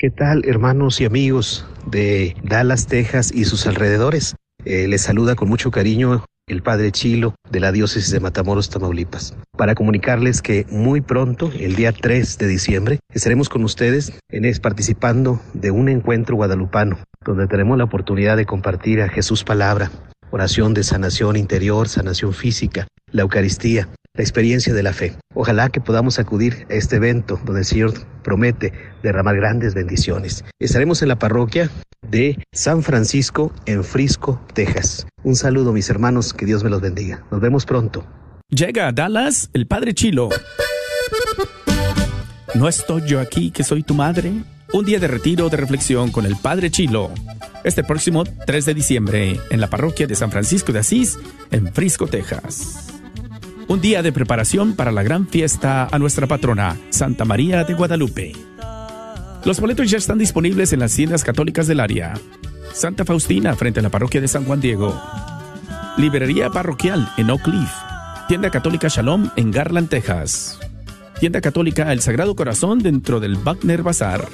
¿Qué 0.00 0.10
tal 0.10 0.44
hermanos 0.44 1.00
y 1.00 1.06
amigos 1.06 1.66
de 1.84 2.36
Dallas, 2.44 2.86
Texas 2.86 3.32
y 3.34 3.46
sus 3.46 3.66
alrededores? 3.66 4.36
Eh, 4.64 4.86
les 4.86 5.02
saluda 5.02 5.34
con 5.34 5.48
mucho 5.48 5.72
cariño 5.72 6.24
el 6.46 6.62
padre 6.62 6.92
Chilo 6.92 7.34
de 7.50 7.58
la 7.58 7.72
diócesis 7.72 8.12
de 8.12 8.20
Matamoros, 8.20 8.70
Tamaulipas, 8.70 9.34
para 9.56 9.74
comunicarles 9.74 10.40
que 10.40 10.66
muy 10.70 11.00
pronto, 11.00 11.50
el 11.58 11.74
día 11.74 11.90
3 11.90 12.38
de 12.38 12.46
diciembre, 12.46 13.00
estaremos 13.12 13.48
con 13.48 13.64
ustedes 13.64 14.12
en 14.30 14.44
es, 14.44 14.60
participando 14.60 15.40
de 15.52 15.72
un 15.72 15.88
encuentro 15.88 16.36
guadalupano, 16.36 17.00
donde 17.24 17.48
tenemos 17.48 17.76
la 17.76 17.84
oportunidad 17.84 18.36
de 18.36 18.46
compartir 18.46 19.02
a 19.02 19.08
Jesús 19.08 19.42
palabra, 19.42 19.90
oración 20.30 20.74
de 20.74 20.84
sanación 20.84 21.34
interior, 21.34 21.88
sanación 21.88 22.34
física, 22.34 22.86
la 23.10 23.22
Eucaristía, 23.22 23.88
la 24.18 24.24
experiencia 24.24 24.74
de 24.74 24.82
la 24.82 24.92
fe. 24.92 25.16
Ojalá 25.32 25.70
que 25.70 25.80
podamos 25.80 26.18
acudir 26.18 26.66
a 26.68 26.74
este 26.74 26.96
evento 26.96 27.40
donde 27.44 27.60
el 27.60 27.64
Señor 27.64 27.94
promete 28.24 28.72
derramar 29.02 29.36
grandes 29.36 29.74
bendiciones. 29.74 30.44
Estaremos 30.58 31.00
en 31.02 31.08
la 31.08 31.18
parroquia 31.20 31.70
de 32.02 32.44
San 32.52 32.82
Francisco 32.82 33.52
en 33.64 33.84
Frisco, 33.84 34.44
Texas. 34.54 35.06
Un 35.22 35.36
saludo 35.36 35.72
mis 35.72 35.88
hermanos, 35.88 36.34
que 36.34 36.46
Dios 36.46 36.64
me 36.64 36.70
los 36.70 36.80
bendiga. 36.80 37.24
Nos 37.30 37.40
vemos 37.40 37.64
pronto. 37.64 38.04
Llega 38.50 38.88
a 38.88 38.92
Dallas 38.92 39.50
el 39.52 39.68
Padre 39.68 39.94
Chilo. 39.94 40.30
¿No 42.54 42.66
estoy 42.66 43.02
yo 43.06 43.20
aquí 43.20 43.52
que 43.52 43.62
soy 43.62 43.84
tu 43.84 43.94
madre? 43.94 44.32
Un 44.72 44.84
día 44.84 44.98
de 44.98 45.06
retiro 45.06 45.48
de 45.48 45.56
reflexión 45.58 46.10
con 46.10 46.26
el 46.26 46.34
Padre 46.34 46.70
Chilo. 46.70 47.12
Este 47.62 47.84
próximo 47.84 48.24
3 48.24 48.66
de 48.66 48.74
diciembre 48.74 49.40
en 49.50 49.60
la 49.60 49.70
parroquia 49.70 50.08
de 50.08 50.16
San 50.16 50.32
Francisco 50.32 50.72
de 50.72 50.80
Asís, 50.80 51.18
en 51.52 51.72
Frisco, 51.72 52.08
Texas. 52.08 52.97
Un 53.68 53.82
día 53.82 54.02
de 54.02 54.12
preparación 54.12 54.72
para 54.72 54.90
la 54.90 55.02
gran 55.02 55.28
fiesta 55.28 55.88
a 55.92 55.98
nuestra 55.98 56.26
patrona, 56.26 56.78
Santa 56.88 57.26
María 57.26 57.64
de 57.64 57.74
Guadalupe. 57.74 58.32
Los 59.44 59.60
boletos 59.60 59.90
ya 59.90 59.98
están 59.98 60.16
disponibles 60.16 60.72
en 60.72 60.80
las 60.80 60.94
tiendas 60.94 61.22
católicas 61.22 61.66
del 61.66 61.80
área. 61.80 62.14
Santa 62.72 63.04
Faustina 63.04 63.54
frente 63.56 63.80
a 63.80 63.82
la 63.82 63.90
parroquia 63.90 64.22
de 64.22 64.28
San 64.28 64.46
Juan 64.46 64.62
Diego. 64.62 64.98
Librería 65.98 66.48
parroquial 66.48 67.12
en 67.18 67.28
Oak 67.28 67.42
Cliff. 67.42 67.70
Tienda 68.26 68.50
católica 68.50 68.88
Shalom 68.88 69.28
en 69.36 69.50
Garland, 69.50 69.90
Texas. 69.90 70.58
Tienda 71.20 71.42
católica 71.42 71.92
El 71.92 72.00
Sagrado 72.00 72.34
Corazón 72.34 72.78
dentro 72.78 73.20
del 73.20 73.36
Wagner 73.36 73.82
Bazar. 73.82 74.26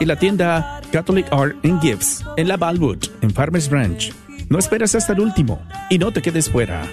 Y 0.00 0.06
la 0.06 0.16
tienda 0.16 0.80
Catholic 0.90 1.26
Art 1.30 1.56
and 1.62 1.82
Gifts 1.82 2.24
en 2.38 2.48
la 2.48 2.56
Balwood, 2.56 3.04
en 3.20 3.32
Farmers 3.32 3.68
Branch. 3.68 4.14
No 4.48 4.58
esperes 4.58 4.94
hasta 4.94 5.12
el 5.12 5.20
último 5.20 5.60
y 5.90 5.98
no 5.98 6.10
te 6.10 6.22
quedes 6.22 6.48
fuera. 6.48 6.88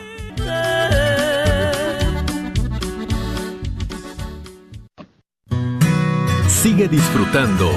Sigue 6.62 6.89
disfrutando 6.89 7.72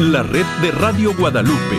la 0.00 0.24
red 0.24 0.44
de 0.60 0.72
Radio 0.72 1.16
Guadalupe. 1.16 1.78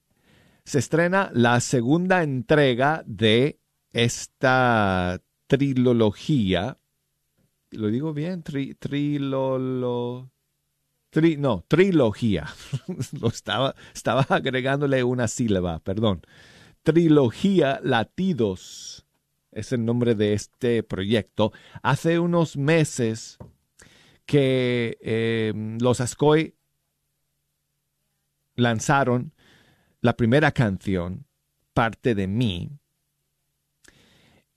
se 0.66 0.80
estrena 0.80 1.30
la 1.34 1.60
segunda 1.60 2.24
entrega 2.24 3.04
de 3.06 3.60
esta 3.94 5.22
trilogía. 5.46 6.78
¿Lo 7.72 7.88
digo 7.88 8.14
bien? 8.14 8.44
Tri, 8.44 8.74
trilolo, 8.76 10.32
tri, 11.10 11.38
no, 11.38 11.64
trilogía. 11.68 12.48
Lo 13.22 13.28
estaba, 13.28 13.76
estaba 13.94 14.26
agregándole 14.30 15.04
una 15.04 15.28
sílaba, 15.28 15.80
perdón. 15.80 16.22
Trilogía 16.84 17.80
Latidos 17.84 19.06
es 19.52 19.72
el 19.74 19.86
nombre 19.86 20.16
de 20.16 20.34
este 20.34 20.84
proyecto. 20.84 21.52
Hace 21.82 22.20
unos 22.20 22.58
meses 22.58 23.38
que 24.28 24.98
eh, 25.02 25.54
los 25.80 26.02
Ascoy 26.02 26.54
lanzaron 28.56 29.34
la 30.02 30.16
primera 30.16 30.52
canción, 30.52 31.26
Parte 31.74 32.16
de 32.16 32.28
mí, 32.28 32.72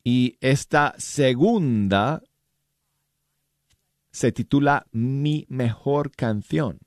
y 0.02 0.38
esta 0.40 0.94
segunda 0.96 2.22
se 4.10 4.32
titula 4.32 4.86
Mi 4.90 5.46
mejor 5.50 6.10
canción. 6.10 6.78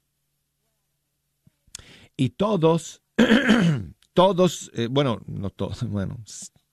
Y 2.17 2.29
todos, 2.29 3.03
todos, 4.13 4.71
eh, 4.73 4.87
bueno, 4.89 5.21
no 5.27 5.51
todos, 5.51 5.83
bueno, 5.89 6.17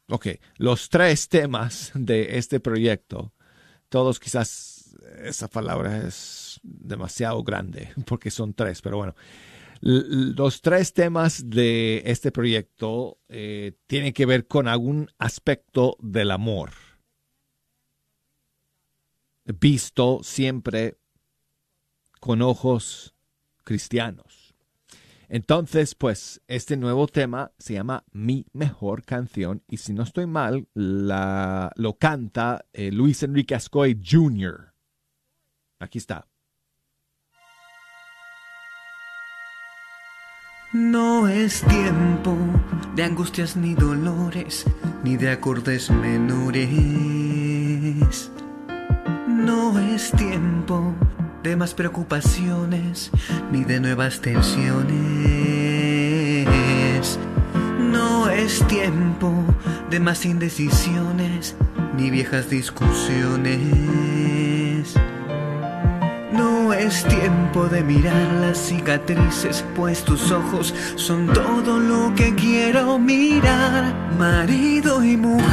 ok, 0.08 0.28
los 0.56 0.88
tres 0.88 1.28
temas 1.28 1.92
de 1.94 2.38
este 2.38 2.60
proyecto, 2.60 3.34
todos 3.90 4.18
quizás 4.18 4.79
esa 5.22 5.48
palabra 5.48 6.06
es 6.06 6.60
demasiado 6.62 7.42
grande 7.42 7.90
porque 8.06 8.30
son 8.30 8.54
tres, 8.54 8.82
pero 8.82 8.96
bueno. 8.96 9.14
Los 9.82 10.60
tres 10.60 10.92
temas 10.92 11.48
de 11.48 12.02
este 12.04 12.30
proyecto 12.30 13.18
eh, 13.30 13.72
tienen 13.86 14.12
que 14.12 14.26
ver 14.26 14.46
con 14.46 14.68
algún 14.68 15.08
aspecto 15.18 15.96
del 16.00 16.32
amor, 16.32 16.72
visto 19.46 20.20
siempre 20.22 20.98
con 22.20 22.42
ojos 22.42 23.14
cristianos. 23.64 24.54
Entonces, 25.30 25.94
pues, 25.94 26.42
este 26.48 26.76
nuevo 26.76 27.06
tema 27.06 27.52
se 27.56 27.74
llama 27.74 28.04
Mi 28.10 28.46
Mejor 28.52 29.04
Canción 29.04 29.62
y 29.68 29.76
si 29.76 29.94
no 29.94 30.02
estoy 30.02 30.26
mal, 30.26 30.66
la, 30.74 31.72
lo 31.76 31.96
canta 31.96 32.66
eh, 32.72 32.90
Luis 32.90 33.22
Enrique 33.22 33.54
Ascoy 33.54 33.98
Jr. 34.04 34.69
Aquí 35.80 35.98
está. 35.98 36.28
No 40.72 41.26
es 41.26 41.62
tiempo 41.62 42.36
de 42.94 43.02
angustias 43.02 43.56
ni 43.56 43.74
dolores, 43.74 44.66
ni 45.02 45.16
de 45.16 45.30
acordes 45.30 45.90
menores. 45.90 46.70
No 49.26 49.78
es 49.80 50.12
tiempo 50.12 50.94
de 51.42 51.56
más 51.56 51.74
preocupaciones, 51.74 53.10
ni 53.50 53.64
de 53.64 53.80
nuevas 53.80 54.20
tensiones. 54.20 54.90
No 57.80 58.28
es 58.28 58.64
tiempo 58.68 59.32
de 59.90 59.98
más 59.98 60.24
indecisiones, 60.24 61.56
ni 61.96 62.10
viejas 62.10 62.48
discusiones. 62.48 63.58
Es 66.80 67.04
tiempo 67.04 67.66
de 67.66 67.84
mirar 67.84 68.26
las 68.40 68.56
cicatrices, 68.56 69.62
pues 69.76 70.02
tus 70.02 70.32
ojos 70.32 70.74
son 70.96 71.26
todo 71.26 71.78
lo 71.78 72.14
que 72.14 72.34
quiero 72.34 72.98
mirar. 72.98 73.94
Marido 74.18 75.04
y 75.04 75.14
mujer 75.14 75.44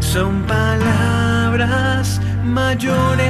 son 0.00 0.42
palabras 0.42 2.20
mayores. 2.44 3.24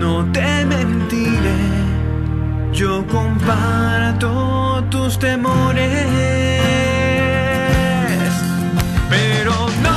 No 0.00 0.24
te 0.32 0.64
mentiré, 0.64 1.60
yo 2.72 3.06
comparto 3.08 4.82
tus 4.90 5.18
temores. 5.18 6.06
Pero 9.10 9.52
no, 9.82 9.95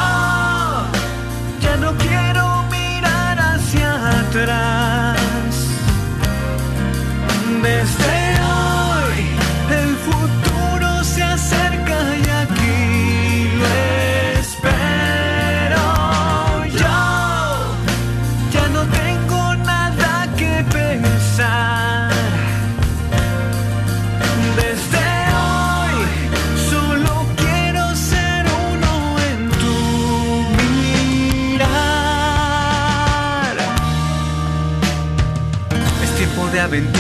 atrás. 4.30 5.16
Desde 7.64 8.19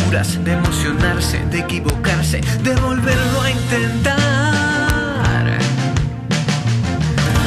de 0.09 0.53
emocionarse, 0.53 1.37
de 1.51 1.59
equivocarse, 1.59 2.41
de 2.63 2.75
volverlo 2.77 3.41
a 3.43 3.51
intentar. 3.51 4.15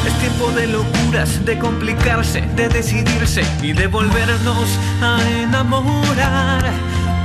Es 0.07 0.19
tiempo 0.21 0.53
de 0.53 0.69
locuras, 0.69 1.45
de 1.45 1.59
complicarse, 1.59 2.43
de 2.55 2.69
decidirse 2.69 3.43
y 3.63 3.73
de 3.73 3.89
volvernos 3.89 4.79
a 5.03 5.19
enamorar. 5.43 6.63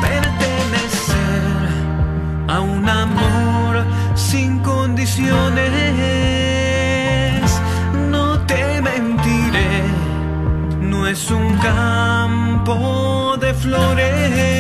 Pertenecer 0.02 1.14
a 2.48 2.60
un 2.60 2.90
amor 2.90 3.86
sin 4.16 4.58
condiciones. 4.64 5.38
No 8.10 8.40
te 8.48 8.82
mentiré, 8.82 9.84
no 10.82 11.06
es 11.06 11.30
un 11.30 11.56
campo 11.58 13.38
de 13.40 13.54
flores. 13.54 14.57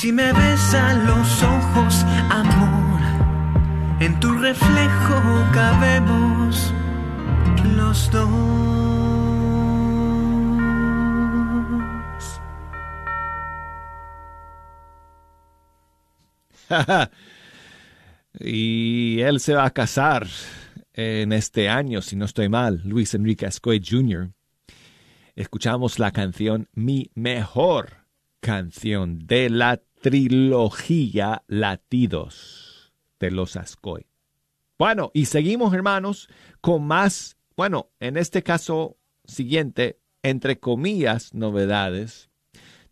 Si 0.00 0.12
me 0.12 0.32
ves 0.32 0.74
a 0.74 0.94
los 0.94 1.42
ojos, 1.42 2.04
amor, 2.30 3.00
en 4.00 4.20
tu 4.20 4.32
reflejo 4.32 5.44
cabemos 5.52 6.72
los 7.76 8.08
dos. 8.12 8.28
y 18.38 19.20
él 19.20 19.40
se 19.40 19.54
va 19.54 19.64
a 19.64 19.70
casar 19.70 20.28
en 20.92 21.32
este 21.32 21.68
año, 21.68 22.02
si 22.02 22.14
no 22.14 22.26
estoy 22.26 22.48
mal, 22.48 22.82
Luis 22.84 23.14
Enrique 23.14 23.46
Ascoy 23.46 23.82
Jr. 23.84 24.30
Escuchamos 25.34 25.98
la 25.98 26.12
canción 26.12 26.68
Mi 26.72 27.10
mejor 27.16 28.06
canción 28.40 29.26
de 29.26 29.50
la 29.50 29.80
trilogía 30.00 31.42
Latidos 31.48 32.92
de 33.18 33.30
los 33.30 33.56
Ascoy. 33.56 34.06
Bueno, 34.78 35.10
y 35.12 35.26
seguimos 35.26 35.74
hermanos 35.74 36.28
con 36.60 36.86
más, 36.86 37.36
bueno, 37.56 37.90
en 37.98 38.16
este 38.16 38.42
caso 38.42 38.96
siguiente, 39.24 39.98
entre 40.22 40.60
comillas, 40.60 41.34
novedades. 41.34 42.30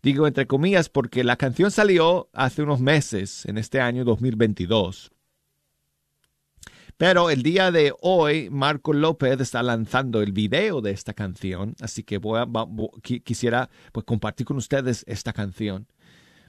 Digo 0.03 0.27
entre 0.27 0.47
comillas 0.47 0.89
porque 0.89 1.23
la 1.23 1.37
canción 1.37 1.71
salió 1.71 2.29
hace 2.33 2.61
unos 2.61 2.81
meses, 2.81 3.45
en 3.45 3.57
este 3.57 3.79
año 3.79 4.03
2022. 4.03 5.11
Pero 6.97 7.29
el 7.29 7.43
día 7.43 7.71
de 7.71 7.93
hoy, 8.01 8.49
Marco 8.49 8.91
López 8.91 9.39
está 9.39 9.61
lanzando 9.61 10.21
el 10.21 10.31
video 10.31 10.81
de 10.81 10.91
esta 10.91 11.13
canción, 11.13 11.75
así 11.79 12.03
que 12.03 12.17
voy 12.17 12.39
a, 12.39 12.47
quisiera 13.23 13.69
pues, 13.91 14.03
compartir 14.03 14.47
con 14.47 14.57
ustedes 14.57 15.03
esta 15.07 15.31
canción 15.31 15.87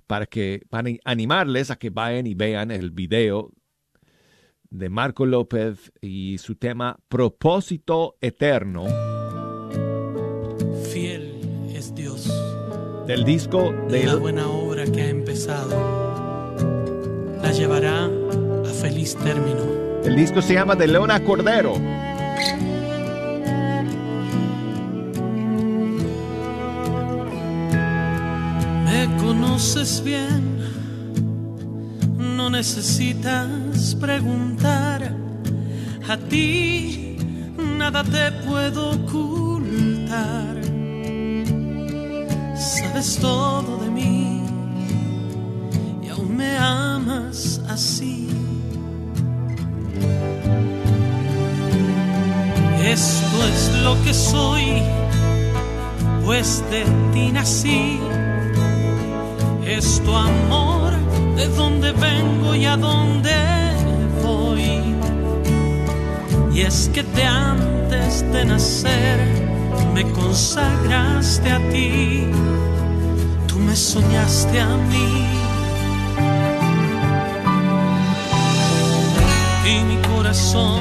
para 0.09 0.26
que 0.26 0.62
para 0.68 0.90
animarles 1.04 1.70
a 1.70 1.76
que 1.76 1.90
vayan 1.90 2.26
y 2.26 2.34
vean 2.34 2.72
el 2.72 2.90
video 2.90 3.52
de 4.70 4.88
Marco 4.88 5.26
López 5.26 5.92
y 6.00 6.38
su 6.38 6.56
tema 6.56 6.98
Propósito 7.09 8.16
Eterno 8.20 8.86
Fiel 10.90 11.68
es 11.72 11.94
Dios. 11.94 12.26
del 13.06 13.24
disco 13.24 13.70
La 13.70 13.88
del 13.88 14.16
buena 14.16 14.48
obra 14.48 14.84
que 14.86 15.02
ha 15.02 15.09
empezado 15.11 16.56
la 17.42 17.52
llevará 17.52 18.06
a 18.06 18.74
feliz 18.80 19.14
término. 19.16 20.02
El 20.04 20.16
disco 20.16 20.42
se 20.42 20.54
llama 20.54 20.74
De 20.74 20.86
Leona 20.86 21.22
Cordero. 21.22 21.74
Me 28.91 29.07
conoces 29.18 30.03
bien, 30.03 30.59
no 32.18 32.49
necesitas 32.49 33.95
preguntar. 34.01 35.14
A 36.09 36.16
ti 36.16 37.18
nada 37.78 38.03
te 38.03 38.32
puedo 38.47 38.93
ocultar. 38.93 40.57
Sabes 42.57 43.18
todo 43.20 43.76
de 43.76 43.91
mí 43.91 44.43
y 46.03 46.09
aún 46.09 46.34
me 46.34 46.57
amas 46.57 47.61
así. 47.68 48.26
Esto 52.82 53.36
es 53.53 53.82
lo 53.84 54.03
que 54.03 54.14
soy, 54.14 54.82
pues 56.24 56.64
de 56.70 56.84
ti 57.12 57.30
nací. 57.32 58.01
Es 59.68 60.02
tu 60.02 60.16
amor, 60.16 60.92
de 61.36 61.46
dónde 61.48 61.92
vengo 61.92 62.54
y 62.54 62.64
a 62.64 62.78
dónde 62.78 63.36
voy. 64.22 64.94
Y 66.54 66.62
es 66.62 66.90
que 66.94 67.02
de 67.02 67.24
antes 67.24 68.22
de 68.32 68.46
nacer 68.46 69.18
me 69.92 70.10
consagraste 70.12 71.50
a 71.50 71.58
ti, 71.68 72.28
tú 73.46 73.58
me 73.58 73.76
soñaste 73.76 74.58
a 74.58 74.74
mí. 74.90 75.26
Y 79.66 79.84
mi 79.84 79.98
corazón 80.14 80.80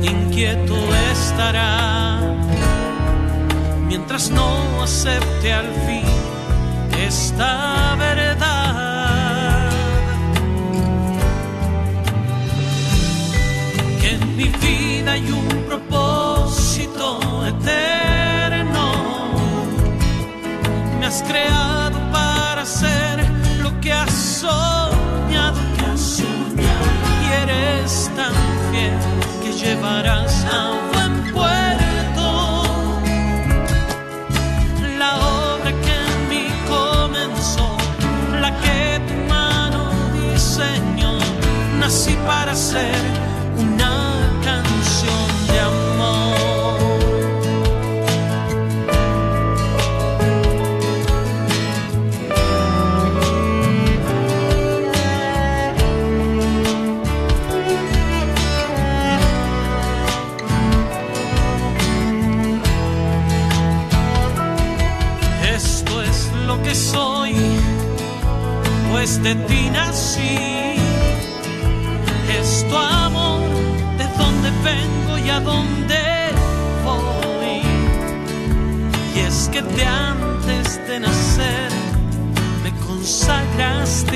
inquieto 0.00 0.74
estará 1.12 2.18
mientras 3.86 4.30
no 4.30 4.82
acepte 4.82 5.52
al 5.52 5.66
fin 5.86 6.19
esta 7.06 7.96
verdad. 7.96 9.70
Que 14.00 14.10
en 14.14 14.36
mi 14.36 14.44
vida 14.44 15.12
hay 15.12 15.30
un 15.30 15.48
propósito 15.66 17.20
eterno. 17.46 18.92
Me 20.98 21.06
has 21.06 21.22
creado 21.22 21.98
para 22.12 22.62
hacer 22.62 23.24
lo 23.62 23.80
que 23.80 23.92
has 23.92 24.12
soñado. 24.12 25.58
Que 25.76 25.84
has 25.92 26.00
soñado 26.00 26.86
y 27.24 27.32
eres 27.42 28.10
tan 28.16 28.34
fiel 28.70 28.98
que 29.42 29.52
llevarás 29.52 30.44
a 30.44 30.70
buen 30.70 30.79
para 42.26 42.54
ser 42.54 42.94
una 43.58 44.40
canción 44.44 45.28
de 45.48 45.60
amor. 45.60 47.00
Esto 65.54 66.02
es 66.02 66.30
lo 66.46 66.62
que 66.62 66.74
soy, 66.74 67.34
pues 68.90 69.22
de 69.22 69.34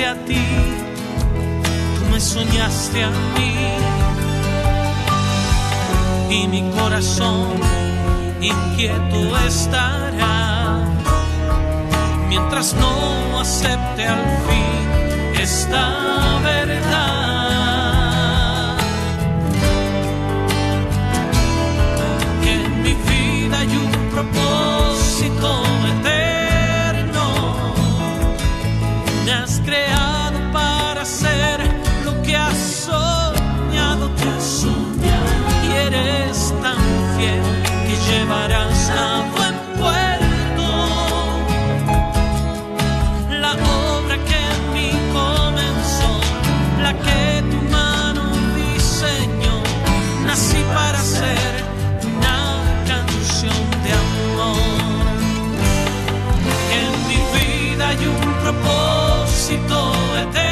a 0.03 0.15
ti, 0.25 0.45
tú 1.95 2.05
me 2.11 2.19
soñaste 2.19 3.03
a 3.03 3.09
mí. 3.09 3.55
Y 6.29 6.47
mi 6.47 6.69
corazón 6.71 7.53
inquieto 8.41 9.37
estará 9.47 10.83
mientras 12.27 12.73
no 12.73 13.39
acepte 13.39 14.05
al 14.05 14.25
fin 14.47 15.41
esta 15.41 16.39
verdad. 16.43 17.57
Que 22.43 22.53
en 22.53 22.81
mi 22.83 22.93
vida 22.93 23.59
hay 23.59 23.77
un 23.77 23.91
propósito 24.09 25.64
propósito 59.45 59.93
eterno. 60.17 60.44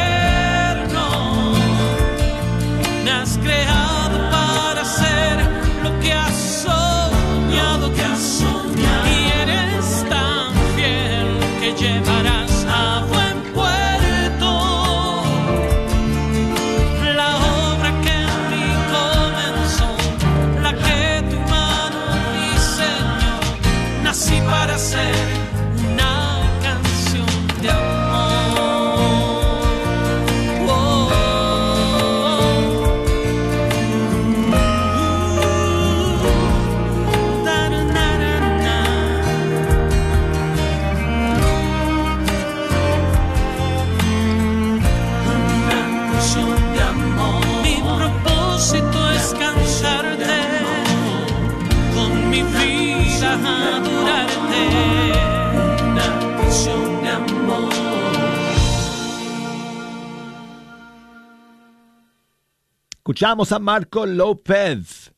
Escuchamos 63.13 63.51
a 63.51 63.59
Marco 63.59 64.07
López 64.07 65.13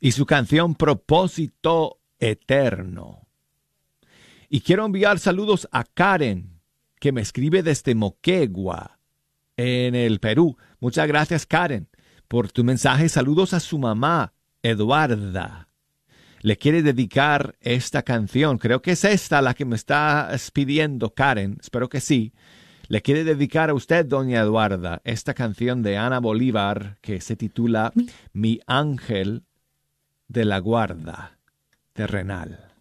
y 0.00 0.10
su 0.10 0.26
canción 0.26 0.74
Propósito 0.74 2.00
Eterno. 2.18 3.28
Y 4.48 4.62
quiero 4.62 4.84
enviar 4.84 5.20
saludos 5.20 5.68
a 5.70 5.84
Karen, 5.84 6.60
que 6.98 7.12
me 7.12 7.20
escribe 7.20 7.62
desde 7.62 7.94
Moquegua, 7.94 8.98
en 9.56 9.94
el 9.94 10.18
Perú. 10.18 10.56
Muchas 10.80 11.06
gracias, 11.06 11.46
Karen, 11.46 11.88
por 12.26 12.50
tu 12.50 12.64
mensaje. 12.64 13.08
Saludos 13.08 13.54
a 13.54 13.60
su 13.60 13.78
mamá, 13.78 14.32
Eduarda. 14.60 15.68
Le 16.40 16.56
quiere 16.56 16.82
dedicar 16.82 17.54
esta 17.60 18.02
canción. 18.02 18.58
Creo 18.58 18.82
que 18.82 18.90
es 18.90 19.04
esta 19.04 19.40
la 19.40 19.54
que 19.54 19.64
me 19.64 19.76
está 19.76 20.34
pidiendo, 20.52 21.14
Karen. 21.14 21.58
Espero 21.60 21.88
que 21.88 22.00
sí. 22.00 22.32
Le 22.88 23.02
quiere 23.02 23.24
dedicar 23.24 23.70
a 23.70 23.74
usted, 23.74 24.06
doña 24.06 24.40
Eduarda, 24.40 25.00
esta 25.04 25.34
canción 25.34 25.82
de 25.82 25.96
Ana 25.96 26.20
Bolívar 26.20 26.98
que 27.00 27.20
se 27.20 27.34
titula 27.34 27.92
Mi 28.32 28.60
ángel 28.66 29.42
de 30.28 30.44
la 30.44 30.58
guarda 30.60 31.38
terrenal. 31.92 32.74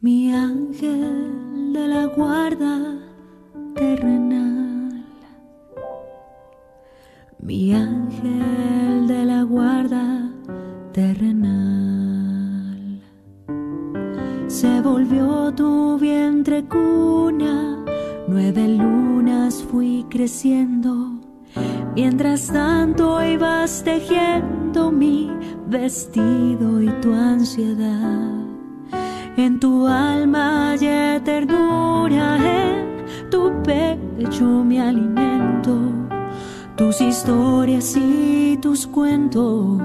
Mi 0.00 0.32
ángel 0.32 1.72
de 1.72 1.88
la 1.88 2.06
guarda 2.06 2.98
terrenal. 3.74 5.04
Mi 7.40 7.74
ángel 7.74 9.06
de 9.08 9.24
la 9.24 9.42
guarda 9.42 10.30
terrenal. 10.92 11.58
Se 14.46 14.80
volvió 14.80 15.52
tu 15.54 15.98
vientre 15.98 16.64
cuna, 16.64 17.77
nueve 18.28 18.68
lunas 18.68 19.64
fui 19.70 20.04
creciendo. 20.08 21.12
Mientras 21.94 22.48
tanto 22.48 23.20
ibas 23.24 23.82
tejiendo 23.82 24.92
mi 24.92 25.30
vestido 25.66 26.82
y 26.82 26.88
tu 27.00 27.12
ansiedad. 27.12 28.38
En 29.36 29.58
tu 29.58 29.86
alma 29.86 30.70
hay 30.70 31.20
ternura, 31.24 32.36
en 32.36 33.30
tu 33.30 33.50
pecho 33.62 34.44
mi 34.64 34.78
alimento. 34.78 35.76
Tus 36.76 37.00
historias 37.00 37.96
y 37.96 38.58
tus 38.60 38.86
cuentos 38.86 39.80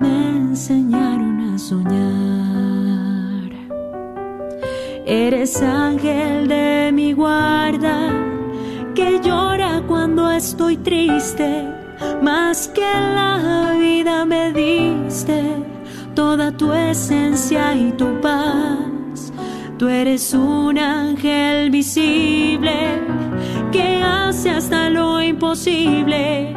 me 0.00 0.36
enseñaron 0.36 1.54
a 1.54 1.58
soñar. 1.58 2.53
Eres 5.06 5.60
ángel 5.60 6.48
de 6.48 6.90
mi 6.90 7.12
guarda, 7.12 8.10
que 8.94 9.20
llora 9.20 9.82
cuando 9.86 10.30
estoy 10.30 10.78
triste, 10.78 11.68
más 12.22 12.68
que 12.68 12.80
la 12.80 13.76
vida 13.78 14.24
me 14.24 14.50
diste 14.52 15.42
toda 16.14 16.56
tu 16.56 16.72
esencia 16.72 17.74
y 17.74 17.92
tu 17.92 18.18
paz. 18.22 19.30
Tú 19.76 19.88
eres 19.88 20.32
un 20.32 20.78
ángel 20.78 21.70
visible 21.70 23.02
que 23.72 24.02
hace 24.02 24.48
hasta 24.50 24.88
lo 24.88 25.20
imposible 25.20 26.56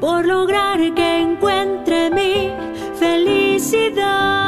por 0.00 0.24
lograr 0.24 0.78
que 0.94 1.20
encuentre 1.20 2.10
mi 2.10 2.50
felicidad. 2.98 4.44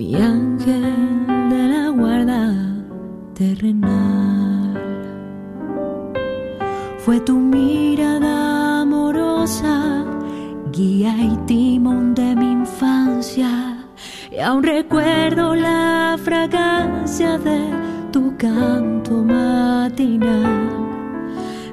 Mi 0.00 0.14
ángel 0.14 1.26
de 1.50 1.68
la 1.68 1.90
guarda 1.90 2.54
terrenal. 3.34 4.72
Fue 7.04 7.20
tu 7.20 7.36
mirada 7.36 8.80
amorosa, 8.80 10.06
guía 10.72 11.14
y 11.18 11.36
timón 11.44 12.14
de 12.14 12.34
mi 12.34 12.50
infancia. 12.50 13.84
Y 14.32 14.38
aún 14.38 14.62
recuerdo 14.62 15.54
la 15.54 16.16
fragancia 16.24 17.36
de 17.36 17.60
tu 18.10 18.34
canto 18.38 19.22
matinal. 19.22 20.70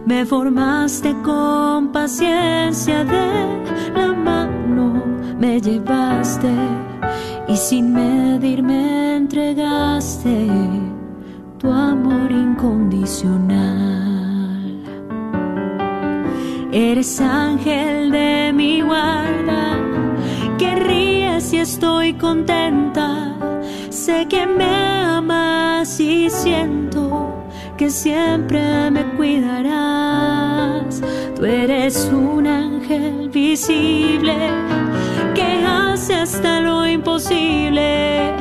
Me 0.05 0.25
formaste 0.25 1.15
con 1.23 1.93
paciencia 1.93 3.05
de 3.05 3.29
la 3.95 4.11
mano, 4.11 5.01
me 5.39 5.61
llevaste 5.61 6.86
y 7.47 7.55
sin 7.55 7.93
medir 7.93 8.61
me 8.61 9.15
entregaste 9.15 10.47
tu 11.59 11.71
amor 11.71 12.31
incondicional. 12.31 14.83
Eres 16.71 17.21
ángel 17.21 18.11
de 18.11 18.51
mi 18.53 18.81
guarda, 18.81 19.77
que 20.57 20.75
ríes 20.75 21.45
si 21.45 21.59
estoy 21.59 22.13
contenta. 22.13 23.33
Sé 23.89 24.27
que 24.27 24.45
me 24.45 24.65
amas 24.65 25.99
y 25.99 26.29
siento 26.29 27.33
que 27.77 27.89
siempre 27.89 28.91
me 28.91 29.05
cuidarás. 29.15 31.01
Tú 31.35 31.45
eres 31.45 32.11
un 32.11 32.47
ángel 32.47 33.29
visible 33.29 34.35
que 35.37 35.63
hace 35.65 36.15
hasta 36.15 36.59
lo 36.61 36.87
imposible 36.87 38.33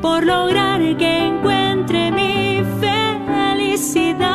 por 0.00 0.24
lograr 0.24 0.80
que 0.96 1.26
encuentre 1.26 2.12
mi 2.12 2.62
felicidad. 2.80 4.28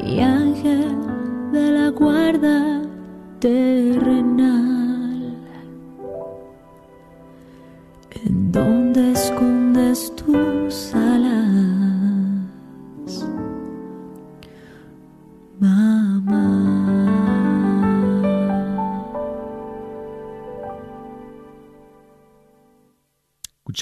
Mi 0.00 0.20
ángel 0.20 0.96
de 1.52 1.70
la 1.70 1.88
guarda 1.90 2.82
terrenal. 3.38 4.81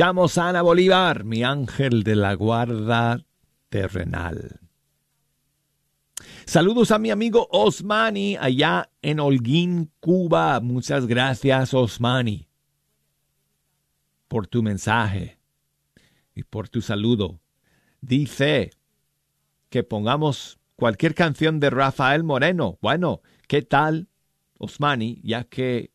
Escuchamos 0.00 0.38
a 0.38 0.48
Ana 0.48 0.62
Bolívar, 0.62 1.24
mi 1.24 1.44
ángel 1.44 2.04
de 2.04 2.16
la 2.16 2.32
guarda 2.32 3.22
terrenal. 3.68 4.58
Saludos 6.46 6.90
a 6.90 6.98
mi 6.98 7.10
amigo 7.10 7.46
Osmani 7.50 8.34
allá 8.40 8.88
en 9.02 9.20
Holguín, 9.20 9.92
Cuba. 10.00 10.58
Muchas 10.60 11.06
gracias, 11.06 11.74
Osmani, 11.74 12.48
por 14.26 14.46
tu 14.46 14.62
mensaje 14.62 15.38
y 16.34 16.44
por 16.44 16.70
tu 16.70 16.80
saludo. 16.80 17.42
Dice 18.00 18.70
que 19.68 19.82
pongamos 19.82 20.58
cualquier 20.76 21.14
canción 21.14 21.60
de 21.60 21.68
Rafael 21.68 22.24
Moreno. 22.24 22.78
Bueno, 22.80 23.20
¿qué 23.48 23.60
tal, 23.60 24.08
Osmani? 24.56 25.20
Ya 25.22 25.44
que 25.44 25.90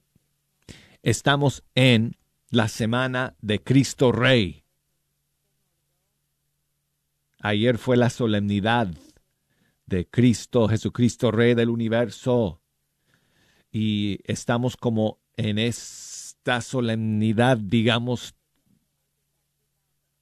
estamos 1.02 1.64
en 1.74 2.16
la 2.50 2.68
semana 2.68 3.36
de 3.42 3.62
Cristo 3.62 4.12
Rey. 4.12 4.64
Ayer 7.40 7.78
fue 7.78 7.98
la 7.98 8.10
solemnidad 8.10 8.88
de 9.86 10.08
Cristo, 10.08 10.68
Jesucristo 10.68 11.32
Rey 11.32 11.54
del 11.54 11.70
universo. 11.70 12.62
Y 13.72 14.20
estamos 14.24 14.78
como 14.78 15.20
en 15.38 15.60
esta 15.60 16.62
solemnidad, 16.62 17.58
digamos, 17.58 18.36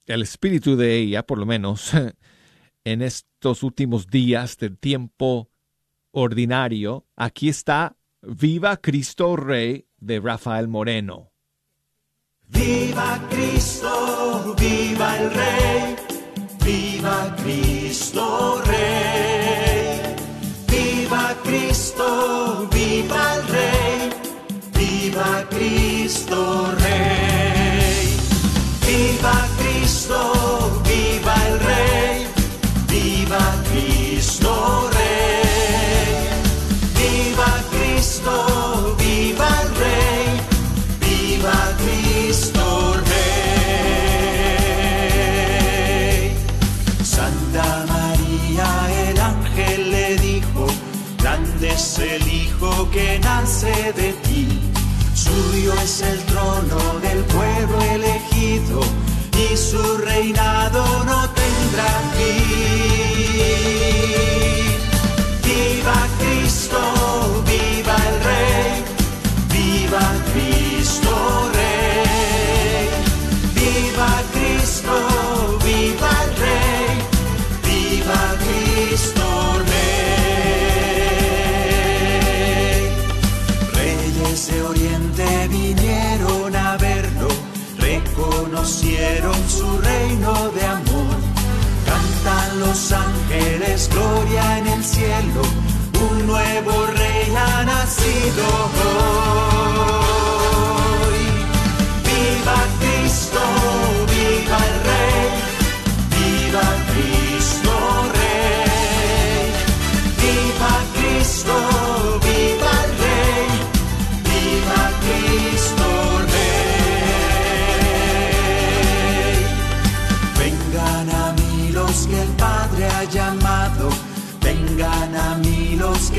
el 0.06 0.22
espíritu 0.22 0.76
de 0.76 0.98
ella, 0.98 1.26
por 1.26 1.38
lo 1.38 1.46
menos, 1.46 1.92
en 2.84 3.02
estos 3.02 3.64
últimos 3.64 4.08
días 4.08 4.58
del 4.58 4.78
tiempo 4.78 5.50
ordinario. 6.12 7.06
Aquí 7.16 7.50
está 7.50 7.96
Viva 8.22 8.78
Cristo 8.78 9.36
Rey 9.36 9.88
de 9.98 10.20
Rafael 10.20 10.68
Moreno. 10.68 11.33
Viva 12.54 13.20
Cristo, 13.30 14.56
viva 14.58 15.18
el 15.18 15.32
Rey, 15.34 15.96
viva 16.64 17.36
Cristo 17.44 18.62
Rey. 18.66 20.16
Viva 20.68 21.36
Cristo, 21.44 22.68
viva 22.72 23.36
el 23.36 23.48
Rey, 23.48 24.10
viva 24.74 25.46
Cristo 25.50 26.74
Rey. 26.80 27.13
Que 52.94 53.20
nace 53.20 53.92
de 53.94 54.14
ti. 54.24 54.48
Suyo 55.16 55.74
es 55.84 56.02
el 56.02 56.20
trono 56.26 57.00
del 57.02 57.24
pueblo 57.26 57.82
elegido 57.82 58.82
y 59.44 59.58
su 59.58 59.98
reinado 59.98 60.84
no 61.04 61.30
tendrá 61.42 61.92
fin. 62.16 62.44
Viva 65.44 66.08
Cristo, 66.20 66.43
reconocieron 89.14 89.50
su 89.50 89.78
reino 89.80 90.50
de 90.50 90.66
amor. 90.66 91.16
Cantan 91.86 92.60
los 92.60 92.92
ángeles, 92.92 93.90
gloria 93.92 94.58
en 94.60 94.68
el 94.68 94.84
cielo, 94.84 95.42
un 96.12 96.28
nuevo 96.28 96.86
rey 96.88 97.34
ha 97.36 97.64
nacido 97.64 99.53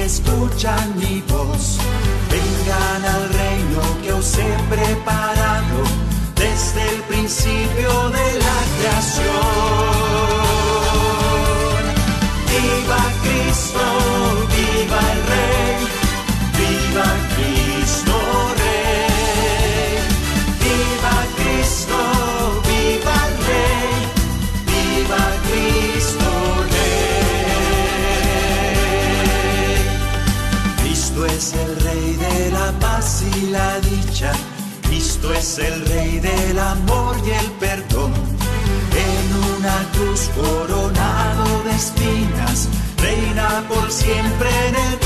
escuchan 0.04 0.96
mi 0.98 1.22
voz, 1.28 1.78
vengan 2.30 3.04
al 3.14 3.28
reino 3.30 3.80
que 4.02 4.12
os 4.12 4.38
he 4.38 4.56
preparado 4.68 5.78
desde 6.36 6.82
el 6.94 7.00
principio 7.02 8.10
de 8.10 8.26
la 8.44 8.58
creación. 8.76 9.24
Viva 12.50 13.02
Cristo, 13.22 13.84
Cristo 35.24 35.32
es 35.32 35.58
el 35.58 35.86
Rey 35.86 36.18
del 36.20 36.58
amor 36.58 37.16
y 37.26 37.30
el 37.30 37.50
perdón. 37.52 38.12
En 38.94 39.56
una 39.56 39.90
cruz 39.92 40.30
coronado 40.34 41.62
de 41.64 41.70
espinas, 41.70 42.68
reina 42.98 43.64
por 43.68 43.90
siempre 43.90 44.50
en 44.68 44.74
el 44.76 45.03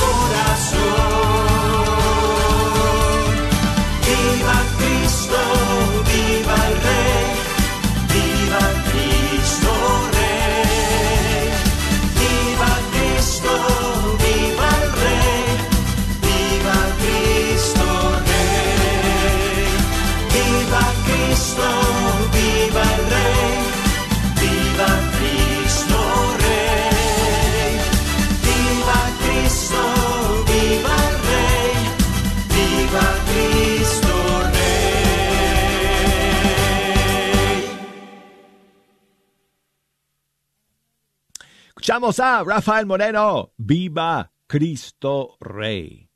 Escuchamos 41.88 42.20
a 42.20 42.44
Rafael 42.44 42.84
Moreno. 42.84 43.54
Viva 43.56 44.30
Cristo 44.46 45.38
Rey. 45.40 46.10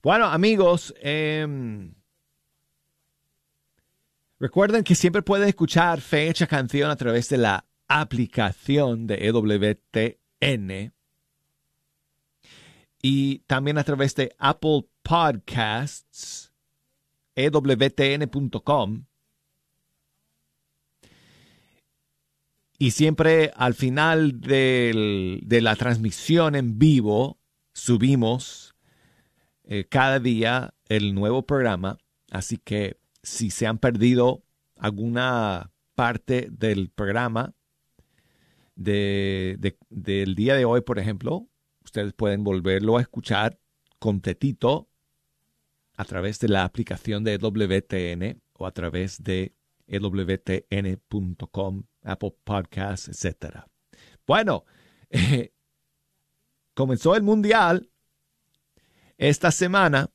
Bueno, 0.00 0.26
amigos, 0.26 0.94
em, 1.00 1.92
recuerden 4.38 4.84
que 4.84 4.94
siempre 4.94 5.22
pueden 5.22 5.48
escuchar 5.48 6.00
fecha 6.00 6.46
canción 6.46 6.88
a 6.88 6.94
través 6.94 7.28
de 7.30 7.38
la 7.38 7.66
aplicación 7.88 9.08
de 9.08 9.26
EWTN 9.26 10.92
y 13.02 13.40
también 13.40 13.76
a 13.76 13.82
través 13.82 14.14
de 14.14 14.32
Apple 14.38 14.86
Podcasts, 15.02 16.52
ewtn.com. 17.34 19.06
Y 22.80 22.92
siempre 22.92 23.50
al 23.56 23.74
final 23.74 24.40
del- 24.40 25.40
de 25.44 25.60
la 25.60 25.76
transmisión 25.76 26.54
en 26.54 26.78
vivo 26.78 27.38
subimos 27.74 28.74
eh, 29.64 29.84
cada 29.84 30.18
día 30.18 30.72
el 30.88 31.14
nuevo 31.14 31.42
programa. 31.46 31.98
Así 32.30 32.56
que 32.56 32.98
si 33.22 33.50
se 33.50 33.66
han 33.66 33.76
perdido 33.78 34.42
alguna 34.76 35.70
parte 35.94 36.48
del 36.50 36.88
programa 36.88 37.54
de- 38.74 39.56
de- 39.58 39.76
del 39.90 40.34
día 40.34 40.54
de 40.54 40.64
hoy, 40.64 40.80
por 40.80 40.98
ejemplo, 40.98 41.46
ustedes 41.84 42.14
pueden 42.14 42.42
volverlo 42.44 42.96
a 42.96 43.02
escuchar 43.02 43.60
completito 43.98 44.88
a 45.96 46.04
través 46.06 46.40
de 46.40 46.48
la 46.48 46.64
aplicación 46.64 47.24
de 47.24 47.36
WTN 47.36 48.40
o 48.54 48.66
a 48.66 48.72
través 48.72 49.22
de 49.22 49.54
ewtn.com, 49.86 51.82
Apple 52.02 52.34
Podcasts, 52.44 53.08
etc. 53.08 53.64
Bueno, 54.26 54.64
eh, 55.10 55.52
comenzó 56.74 57.14
el 57.14 57.22
Mundial 57.22 57.90
esta 59.18 59.50
semana, 59.50 60.10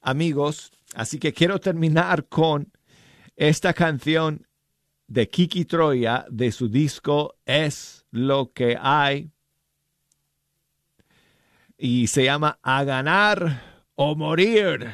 amigos, 0.00 0.72
así 0.94 1.18
que 1.18 1.32
quiero 1.32 1.60
terminar 1.60 2.26
con 2.28 2.72
esta 3.36 3.72
canción 3.72 4.46
de 5.06 5.28
Kiki 5.28 5.64
Troya 5.64 6.24
de 6.30 6.50
su 6.50 6.68
disco 6.68 7.36
Es 7.44 8.06
lo 8.10 8.52
que 8.52 8.78
hay 8.80 9.30
y 11.76 12.06
se 12.06 12.24
llama 12.24 12.58
A 12.62 12.84
ganar 12.84 13.62
o 13.94 14.14
morir. 14.14 14.90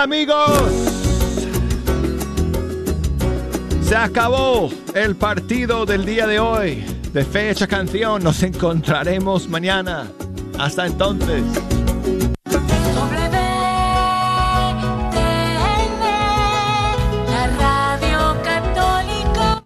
Amigos, 0.00 0.72
se 3.82 3.94
acabó 3.94 4.70
el 4.94 5.14
partido 5.14 5.84
del 5.84 6.06
día 6.06 6.26
de 6.26 6.40
hoy 6.40 6.82
de 7.12 7.22
Fecha 7.22 7.66
Canción. 7.66 8.24
Nos 8.24 8.42
encontraremos 8.42 9.46
mañana. 9.48 10.10
Hasta 10.58 10.86
entonces. 10.86 11.42
La 17.28 17.46
Radio 17.58 18.36
Católica. 18.42 19.64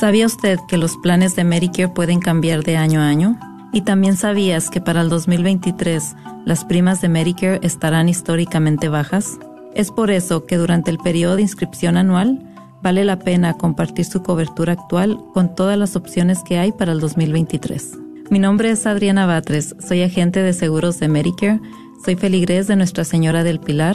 ¿Sabía 0.00 0.26
usted 0.26 0.58
que 0.68 0.76
los 0.76 0.96
planes 0.96 1.36
de 1.36 1.44
Medicare 1.44 1.88
pueden 1.88 2.18
cambiar 2.18 2.64
de 2.64 2.76
año 2.76 3.00
a 3.00 3.06
año? 3.06 3.38
¿Y 3.78 3.82
también 3.82 4.16
sabías 4.16 4.70
que 4.70 4.80
para 4.80 5.02
el 5.02 5.08
2023 5.08 6.16
las 6.44 6.64
primas 6.64 7.00
de 7.00 7.08
Medicare 7.08 7.60
estarán 7.62 8.08
históricamente 8.08 8.88
bajas? 8.88 9.38
Es 9.72 9.92
por 9.92 10.10
eso 10.10 10.46
que 10.46 10.56
durante 10.56 10.90
el 10.90 10.98
periodo 10.98 11.36
de 11.36 11.42
inscripción 11.42 11.96
anual 11.96 12.44
vale 12.82 13.04
la 13.04 13.20
pena 13.20 13.54
compartir 13.54 14.04
su 14.04 14.24
cobertura 14.24 14.72
actual 14.72 15.20
con 15.32 15.54
todas 15.54 15.78
las 15.78 15.94
opciones 15.94 16.42
que 16.42 16.58
hay 16.58 16.72
para 16.72 16.90
el 16.90 16.98
2023. 16.98 17.96
Mi 18.30 18.40
nombre 18.40 18.70
es 18.70 18.84
Adriana 18.84 19.26
Batres, 19.26 19.76
soy 19.78 20.02
agente 20.02 20.42
de 20.42 20.54
seguros 20.54 20.98
de 20.98 21.06
Medicare, 21.06 21.60
soy 22.04 22.16
feligrés 22.16 22.66
de 22.66 22.74
Nuestra 22.74 23.04
Señora 23.04 23.44
del 23.44 23.60
Pilar 23.60 23.94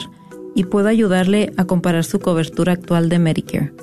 y 0.54 0.64
puedo 0.64 0.88
ayudarle 0.88 1.52
a 1.58 1.66
comparar 1.66 2.04
su 2.04 2.20
cobertura 2.20 2.72
actual 2.72 3.10
de 3.10 3.18
Medicare. 3.18 3.74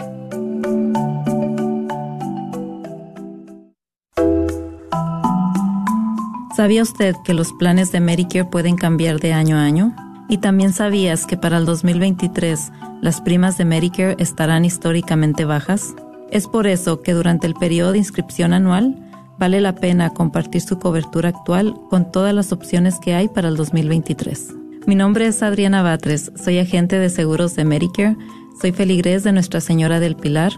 ¿Sabía 6.55 6.83
usted 6.83 7.15
que 7.23 7.33
los 7.33 7.51
planes 7.53 7.91
de 7.91 7.99
Medicare 7.99 8.45
pueden 8.45 8.75
cambiar 8.75 9.19
de 9.19 9.33
año 9.33 9.57
a 9.57 9.63
año? 9.63 9.95
¿Y 10.29 10.37
también 10.37 10.71
sabías 10.73 11.25
que 11.25 11.37
para 11.37 11.57
el 11.57 11.65
2023 11.65 12.71
las 13.01 13.21
primas 13.21 13.57
de 13.57 13.65
Medicare 13.65 14.15
estarán 14.19 14.65
históricamente 14.65 15.45
bajas? 15.45 15.95
Es 16.31 16.47
por 16.47 16.67
eso 16.67 17.01
que 17.01 17.13
durante 17.13 17.47
el 17.47 17.55
periodo 17.55 17.93
de 17.93 17.97
inscripción 17.97 18.53
anual 18.53 18.95
vale 19.39 19.61
la 19.61 19.75
pena 19.75 20.11
compartir 20.11 20.61
su 20.61 20.79
cobertura 20.79 21.29
actual 21.29 21.75
con 21.89 22.11
todas 22.11 22.35
las 22.35 22.51
opciones 22.51 22.99
que 22.99 23.15
hay 23.15 23.29
para 23.29 23.47
el 23.47 23.55
2023. 23.55 24.62
Mi 24.85 24.95
nombre 24.95 25.27
es 25.27 25.41
Adriana 25.41 25.81
Batres, 25.81 26.33
soy 26.35 26.59
agente 26.59 26.99
de 26.99 27.09
seguros 27.09 27.55
de 27.55 27.63
Medicare, 27.63 28.17
soy 28.59 28.73
feligrés 28.73 29.23
de 29.23 29.31
Nuestra 29.31 29.61
Señora 29.61 30.01
del 30.01 30.17
Pilar 30.17 30.51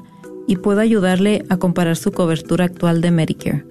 y 0.47 0.55
puedo 0.55 0.79
ayudarle 0.79 1.45
a 1.49 1.57
comparar 1.57 1.95
su 1.95 2.11
cobertura 2.11 2.65
actual 2.65 3.01
de 3.01 3.11
Medicare. 3.11 3.63